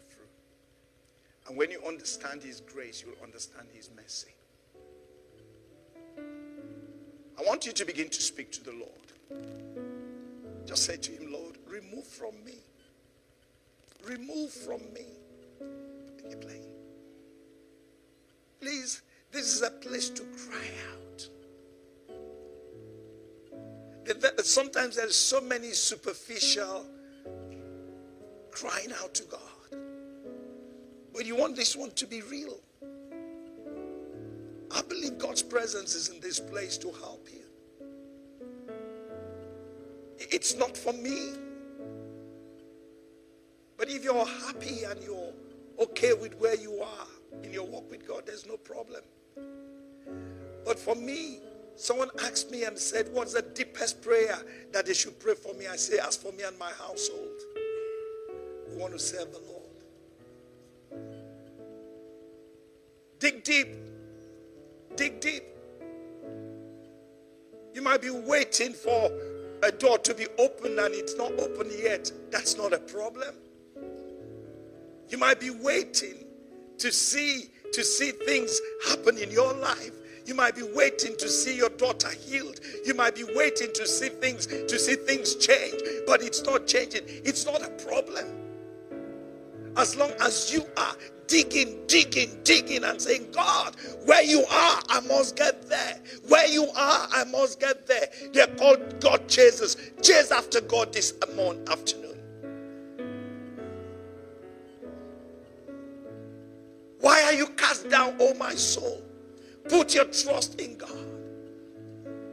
And 1.48 1.56
when 1.56 1.70
you 1.70 1.82
understand 1.86 2.42
his 2.42 2.60
grace, 2.60 3.02
you'll 3.04 3.24
understand 3.24 3.68
his 3.72 3.90
mercy. 3.96 4.34
I 7.38 7.42
want 7.46 7.64
you 7.64 7.72
to 7.72 7.84
begin 7.86 8.10
to 8.10 8.20
speak 8.20 8.52
to 8.52 8.64
the 8.64 8.72
Lord. 8.72 8.92
Just 10.66 10.84
say 10.84 10.98
to 10.98 11.12
him, 11.12 11.32
Lord, 11.32 11.56
remove 11.66 12.06
from 12.06 12.34
me. 12.44 12.58
Remove 14.04 14.50
from 14.50 14.80
me. 14.92 15.06
And 15.60 16.30
you 16.30 16.36
play. 16.36 16.60
Please, 18.60 19.00
this 19.32 19.54
is 19.54 19.62
a 19.62 19.70
place 19.70 20.10
to 20.10 20.22
cry 20.22 20.68
out. 20.92 21.28
Sometimes 24.44 24.96
there's 24.96 25.16
so 25.16 25.40
many 25.40 25.70
superficial 25.70 26.84
crying 28.50 28.92
out 29.02 29.14
to 29.14 29.22
God. 29.24 29.40
But 31.18 31.26
you 31.26 31.34
want 31.34 31.56
this 31.56 31.74
one 31.74 31.90
to 31.96 32.06
be 32.06 32.22
real. 32.22 32.60
I 34.70 34.82
believe 34.82 35.18
God's 35.18 35.42
presence 35.42 35.96
is 35.96 36.10
in 36.10 36.20
this 36.20 36.38
place 36.38 36.78
to 36.78 36.92
help 36.92 37.26
you. 37.32 37.42
It's 40.20 40.54
not 40.54 40.76
for 40.76 40.92
me. 40.92 41.30
But 43.76 43.90
if 43.90 44.04
you're 44.04 44.24
happy 44.24 44.84
and 44.84 45.02
you're 45.02 45.32
okay 45.80 46.12
with 46.12 46.38
where 46.38 46.54
you 46.54 46.80
are, 46.80 47.06
in 47.42 47.52
your 47.52 47.66
walk 47.66 47.90
with 47.90 48.06
God, 48.06 48.22
there's 48.24 48.46
no 48.46 48.56
problem. 48.56 49.02
But 50.64 50.78
for 50.78 50.94
me, 50.94 51.40
someone 51.74 52.10
asked 52.20 52.52
me 52.52 52.62
and 52.62 52.78
said, 52.78 53.08
What's 53.12 53.32
the 53.32 53.42
deepest 53.42 54.02
prayer 54.02 54.38
that 54.70 54.86
they 54.86 54.94
should 54.94 55.18
pray 55.18 55.34
for 55.34 55.52
me? 55.54 55.66
I 55.66 55.74
say, 55.74 55.98
As 55.98 56.14
for 56.14 56.30
me 56.30 56.44
and 56.44 56.56
my 56.60 56.70
household, 56.70 57.42
we 58.68 58.76
want 58.76 58.92
to 58.92 59.00
serve 59.00 59.32
the 59.32 59.40
Lord. 59.40 59.57
Dig 63.18 63.42
deep. 63.42 63.68
Dig 64.96 65.20
deep. 65.20 65.42
You 67.74 67.82
might 67.82 68.02
be 68.02 68.10
waiting 68.10 68.72
for 68.72 69.10
a 69.62 69.72
door 69.72 69.98
to 69.98 70.14
be 70.14 70.26
open 70.38 70.78
and 70.78 70.94
it's 70.94 71.16
not 71.16 71.32
open 71.38 71.70
yet. 71.82 72.10
That's 72.30 72.56
not 72.56 72.72
a 72.72 72.78
problem. 72.78 73.34
You 75.08 75.18
might 75.18 75.40
be 75.40 75.50
waiting 75.50 76.24
to 76.78 76.92
see 76.92 77.50
to 77.72 77.84
see 77.84 78.12
things 78.12 78.60
happen 78.88 79.18
in 79.18 79.30
your 79.30 79.52
life. 79.54 79.92
You 80.26 80.34
might 80.34 80.54
be 80.54 80.62
waiting 80.74 81.16
to 81.16 81.28
see 81.28 81.56
your 81.56 81.70
daughter 81.70 82.10
healed. 82.10 82.60
You 82.84 82.94
might 82.94 83.14
be 83.14 83.24
waiting 83.34 83.70
to 83.74 83.86
see 83.86 84.08
things 84.08 84.46
to 84.46 84.78
see 84.78 84.94
things 84.94 85.34
change, 85.36 85.80
but 86.06 86.22
it's 86.22 86.42
not 86.44 86.66
changing. 86.66 87.02
It's 87.06 87.46
not 87.46 87.62
a 87.62 87.70
problem. 87.70 88.26
As 89.76 89.96
long 89.96 90.12
as 90.20 90.52
you 90.52 90.66
are 90.76 90.94
digging, 91.28 91.78
digging, 91.86 92.40
digging, 92.42 92.82
and 92.82 93.00
saying, 93.00 93.30
God, 93.32 93.76
where 94.06 94.24
you 94.24 94.40
are, 94.40 94.82
I 94.88 95.00
must 95.06 95.36
get 95.36 95.68
there. 95.68 96.00
Where 96.26 96.48
you 96.48 96.64
are, 96.64 97.08
I 97.12 97.24
must 97.30 97.60
get 97.60 97.86
there. 97.86 98.08
They're 98.32 98.48
called 98.48 99.00
God 99.00 99.28
chasers. 99.28 99.76
Chase 100.02 100.32
after 100.32 100.60
God 100.60 100.92
this 100.92 101.14
morning, 101.36 101.64
afternoon. 101.68 102.18
Why 107.00 107.22
are 107.24 107.34
you 107.34 107.46
cast 107.48 107.88
down, 107.88 108.16
O 108.18 108.34
my 108.34 108.54
soul? 108.54 109.02
Put 109.68 109.94
your 109.94 110.06
trust 110.06 110.60
in 110.60 110.76
God. 110.76 110.90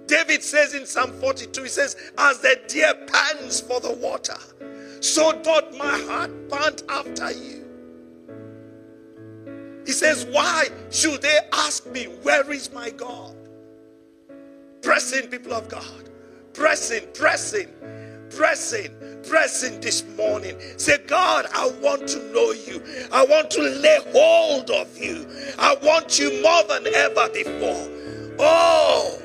David 0.07 0.43
says 0.43 0.73
in 0.73 0.85
Psalm 0.85 1.11
42, 1.19 1.63
he 1.63 1.69
says, 1.69 1.95
As 2.17 2.39
the 2.39 2.59
deer 2.67 2.93
pants 3.07 3.59
for 3.59 3.79
the 3.79 3.91
water, 3.93 4.37
so 5.01 5.31
doth 5.41 5.75
my 5.77 5.99
heart 6.07 6.31
pant 6.49 6.83
after 6.89 7.31
you. 7.31 7.54
He 9.85 9.91
says, 9.91 10.25
Why 10.25 10.67
should 10.91 11.21
they 11.21 11.39
ask 11.53 11.85
me, 11.87 12.05
Where 12.23 12.49
is 12.51 12.71
my 12.71 12.89
God? 12.89 13.35
Pressing, 14.81 15.27
people 15.29 15.53
of 15.53 15.67
God. 15.67 16.09
Pressing, 16.53 17.07
pressing, 17.13 17.67
pressing, 18.29 18.91
pressing 19.27 19.81
this 19.81 20.03
morning. 20.15 20.55
Say, 20.77 20.97
God, 21.05 21.47
I 21.53 21.69
want 21.81 22.07
to 22.09 22.19
know 22.33 22.51
you. 22.51 22.81
I 23.11 23.25
want 23.25 23.51
to 23.51 23.61
lay 23.61 23.99
hold 24.11 24.69
of 24.69 24.97
you. 24.97 25.27
I 25.59 25.75
want 25.83 26.19
you 26.19 26.41
more 26.41 26.63
than 26.63 26.87
ever 26.93 27.29
before. 27.29 27.89
Oh, 28.39 29.19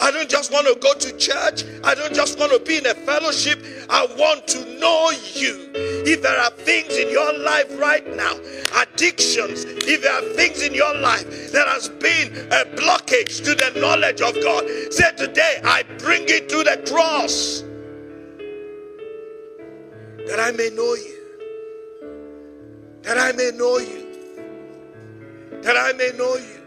I 0.00 0.10
don't 0.10 0.30
just 0.30 0.50
want 0.52 0.66
to 0.66 0.74
go 0.80 0.94
to 0.94 1.16
church. 1.18 1.64
I 1.84 1.94
don't 1.94 2.14
just 2.14 2.38
want 2.38 2.52
to 2.52 2.58
be 2.60 2.78
in 2.78 2.86
a 2.86 2.94
fellowship. 2.94 3.62
I 3.90 4.06
want 4.18 4.48
to 4.48 4.78
know 4.78 5.10
you. 5.34 5.70
If 5.74 6.22
there 6.22 6.38
are 6.38 6.50
things 6.50 6.96
in 6.96 7.10
your 7.10 7.38
life 7.38 7.78
right 7.78 8.06
now, 8.16 8.32
addictions, 8.80 9.64
if 9.66 10.02
there 10.02 10.12
are 10.12 10.34
things 10.34 10.62
in 10.62 10.72
your 10.72 10.94
life 10.96 11.52
that 11.52 11.68
has 11.68 11.88
been 11.88 12.34
a 12.50 12.64
blockage 12.76 13.44
to 13.44 13.54
the 13.54 13.78
knowledge 13.78 14.22
of 14.22 14.34
God, 14.42 14.66
say 14.90 15.12
today, 15.16 15.60
I 15.64 15.82
bring 15.98 16.24
it 16.26 16.48
to 16.48 16.64
the 16.64 16.82
cross 16.90 17.62
that 20.26 20.40
I 20.40 20.50
may 20.52 20.70
know 20.70 20.94
you. 20.94 21.16
That 23.02 23.18
I 23.18 23.32
may 23.32 23.50
know 23.54 23.78
you. 23.78 24.06
That 25.62 25.76
I 25.76 25.92
may 25.92 26.12
know 26.16 26.36
you 26.36 26.59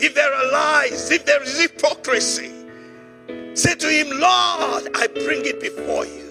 if 0.00 0.14
there 0.14 0.32
are 0.32 0.52
lies, 0.52 1.10
if 1.10 1.24
there 1.24 1.42
is 1.42 1.60
hypocrisy, 1.60 2.52
say 3.54 3.74
to 3.74 3.88
him, 3.88 4.10
Lord, 4.10 4.88
I 4.94 5.06
bring 5.14 5.44
it 5.44 5.60
before 5.60 6.06
you. 6.06 6.24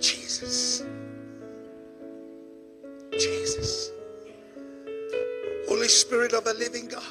Jesus. 0.00 0.84
Jesus. 3.12 3.90
Holy 5.68 5.88
Spirit 5.88 6.32
of 6.32 6.44
the 6.44 6.54
living 6.54 6.88
God. 6.88 7.02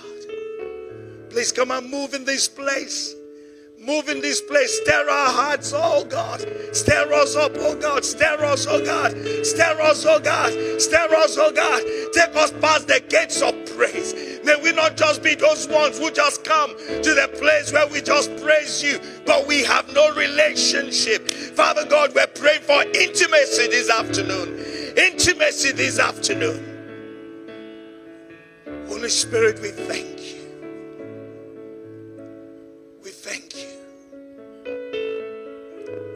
Please 1.30 1.52
come 1.52 1.72
and 1.72 1.90
move 1.90 2.14
in 2.14 2.24
this 2.24 2.48
place. 2.48 3.16
Move 3.86 4.10
in 4.10 4.20
this 4.20 4.42
place. 4.42 4.82
Stir 4.82 5.08
our 5.08 5.32
hearts, 5.32 5.72
oh 5.76 6.04
God. 6.06 6.40
Stir 6.72 7.14
us 7.14 7.36
up, 7.36 7.52
oh 7.58 7.76
God. 7.76 8.04
Stir 8.04 8.44
us, 8.44 8.66
oh 8.68 8.84
God. 8.84 9.12
Stir 9.46 9.80
us, 9.80 10.04
oh 10.08 10.20
God. 10.20 10.82
Stir 10.82 11.08
us, 11.16 11.38
oh 11.38 11.52
God. 11.52 11.84
Take 12.12 12.36
us 12.36 12.52
past 12.54 12.88
the 12.88 13.00
gates 13.08 13.44
of 13.44 13.54
praise. 13.78 14.16
May 14.44 14.56
we 14.64 14.72
not 14.72 14.98
just 14.98 15.22
be 15.22 15.36
those 15.36 15.68
ones 15.68 16.00
who 16.00 16.10
just 16.10 16.44
come 16.44 16.72
to 16.72 17.14
the 17.14 17.30
place 17.40 17.72
where 17.72 17.88
we 17.88 18.02
just 18.02 18.36
praise 18.38 18.82
you, 18.84 19.00
but 19.24 19.46
we 19.46 19.64
have 19.64 19.94
no 19.94 20.12
relationship. 20.16 21.30
Father 21.30 21.86
God, 21.86 22.16
we're 22.16 22.26
praying 22.26 22.62
for 22.62 22.82
intimacy 22.82 23.68
this 23.68 23.92
afternoon. 23.92 24.66
Intimacy 24.98 25.74
this 25.74 26.00
afternoon. 26.00 26.72
Holy 28.88 29.10
Spirit, 29.10 29.60
we 29.62 29.70
thank 29.70 30.22
you. 30.22 30.42
We 33.04 33.12
thank 33.12 33.56
you. 33.56 33.75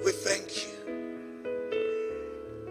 We 0.04 0.12
thank 0.12 0.66
you. 0.66 0.74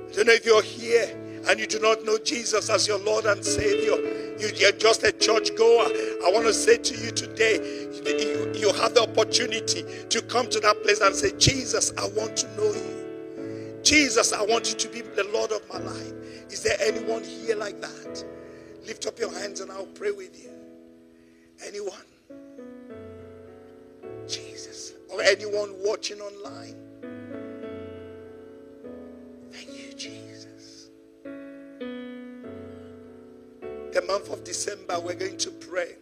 I 0.09 0.13
don't 0.13 0.27
know 0.27 0.33
if 0.33 0.47
you're 0.47 0.63
here 0.63 1.17
and 1.49 1.61
you 1.61 1.67
do 1.67 1.79
not 1.79 2.05
know 2.05 2.19
Jesus 2.19 2.71
as 2.71 2.87
your 2.89 2.99
Lord 2.99 3.25
and 3.25 3.45
Savior. 3.45 3.97
You, 4.39 4.69
are 4.69 4.73
just 4.73 5.03
a 5.03 5.13
church 5.13 5.55
goer. 5.57 5.87
I 6.25 6.31
want 6.33 6.47
to 6.47 6.55
say 6.55 6.77
to 6.79 6.95
you 6.95 7.11
today, 7.11 7.57
you, 8.05 8.53
you 8.55 8.73
have 8.75 8.95
the 8.95 9.03
opportunity 9.03 9.85
to 10.09 10.23
come 10.23 10.49
to 10.51 10.61
that 10.61 10.83
place 10.83 11.01
and 11.01 11.15
say, 11.15 11.37
Jesus, 11.39 11.93
I 11.99 12.07
want 12.09 12.37
to 12.39 12.57
know 12.57 12.73
you. 12.73 13.81
Jesus, 13.83 14.33
I 14.33 14.43
want 14.43 14.71
you 14.71 14.77
to 14.77 14.89
be 14.89 15.01
the 15.01 15.25
Lord 15.33 15.53
of 15.53 15.69
my 15.69 15.79
life. 15.79 16.13
Is 16.51 16.63
there 16.63 16.77
anyone 16.81 17.25
here 17.25 17.57
like 17.57 17.81
that? 17.81 18.25
Lift 18.87 19.07
up 19.07 19.19
your 19.19 19.33
hands 19.33 19.61
and 19.61 19.71
I'll 19.71 19.87
pray 19.87 20.11
with 20.11 20.43
you. 20.43 20.51
Anyone? 21.67 21.95
Jesus. 24.27 24.95
Or 25.11 25.23
anyone 25.23 25.75
watching 25.85 26.21
online? 26.21 26.88
Thank 29.59 29.77
you, 29.77 29.93
Jesus. 29.95 30.91
The 33.93 34.03
month 34.07 34.31
of 34.31 34.45
December, 34.45 35.01
we're 35.01 35.17
going 35.17 35.37
to 35.39 35.51
pray. 35.51 35.97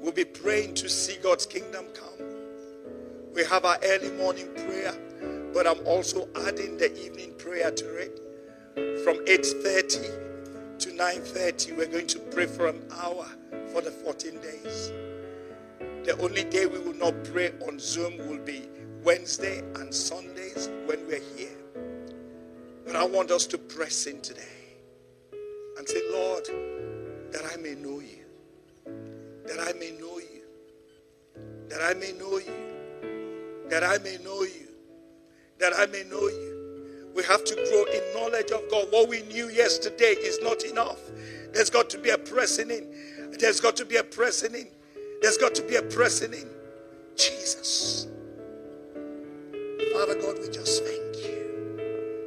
We'll 0.00 0.12
be 0.12 0.24
praying 0.24 0.72
to 0.76 0.88
see 0.88 1.18
God's 1.22 1.44
kingdom 1.44 1.84
come. 1.92 2.26
We 3.34 3.44
have 3.44 3.66
our 3.66 3.76
early 3.84 4.12
morning 4.12 4.48
prayer, 4.54 4.94
but 5.52 5.66
I'm 5.66 5.86
also 5.86 6.26
adding 6.46 6.78
the 6.78 6.90
evening 7.04 7.34
prayer 7.36 7.70
to 7.70 7.96
it 7.96 8.18
from 9.04 9.18
8:30 9.26 10.78
to 10.78 10.88
9:30 10.88 11.76
we're 11.76 11.86
going 11.86 12.06
to 12.06 12.18
pray 12.18 12.46
for 12.46 12.68
an 12.68 12.80
hour 12.92 13.26
for 13.72 13.82
the 13.82 13.90
14 13.90 14.40
days. 14.40 14.90
The 16.04 16.16
only 16.18 16.44
day 16.44 16.64
we 16.64 16.78
will 16.78 16.94
not 16.94 17.24
pray 17.24 17.52
on 17.68 17.78
Zoom 17.78 18.16
will 18.26 18.42
be 18.42 18.62
Wednesday 19.02 19.58
and 19.76 19.94
Sundays 19.94 20.70
when 20.86 21.06
we're 21.06 21.20
here. 21.36 21.63
But 22.84 22.96
I 22.96 23.04
want 23.04 23.30
us 23.30 23.46
to 23.48 23.58
press 23.58 24.06
in 24.06 24.20
today 24.20 24.42
and 25.78 25.88
say, 25.88 26.00
Lord, 26.12 26.44
that 27.32 27.42
I 27.52 27.56
may 27.56 27.74
know 27.74 28.00
you, 28.00 28.24
that 29.46 29.58
I 29.60 29.72
may 29.78 29.92
know 29.92 30.18
you, 30.18 30.42
that 31.68 31.80
I 31.82 31.94
may 31.94 32.12
know 32.12 32.38
you, 32.38 33.68
that 33.68 33.82
I 33.82 33.98
may 33.98 34.18
know 34.18 34.42
you, 34.42 34.68
that 35.58 35.72
I 35.74 35.86
may 35.86 36.04
know 36.04 36.28
you. 36.28 36.54
We 37.14 37.22
have 37.24 37.44
to 37.44 37.54
grow 37.54 37.84
in 37.84 38.02
knowledge 38.14 38.50
of 38.50 38.68
God. 38.70 38.88
What 38.90 39.08
we 39.08 39.22
knew 39.22 39.48
yesterday 39.48 40.14
is 40.18 40.40
not 40.42 40.64
enough. 40.64 40.98
There's 41.52 41.70
got 41.70 41.88
to 41.90 41.98
be 41.98 42.10
a 42.10 42.18
pressing 42.18 42.70
in. 42.70 43.32
There's 43.38 43.60
got 43.60 43.76
to 43.76 43.84
be 43.84 43.96
a 43.96 44.04
pressing 44.04 44.54
in. 44.54 44.68
There's 45.22 45.38
got 45.38 45.54
to 45.54 45.62
be 45.62 45.76
a 45.76 45.82
pressing 45.82 46.32
in. 46.32 46.48
Jesus. 47.16 48.08
Father 49.92 50.20
God, 50.20 50.38
we 50.40 50.48
just 50.50 50.84
thank 50.84 51.16
you. 51.16 51.43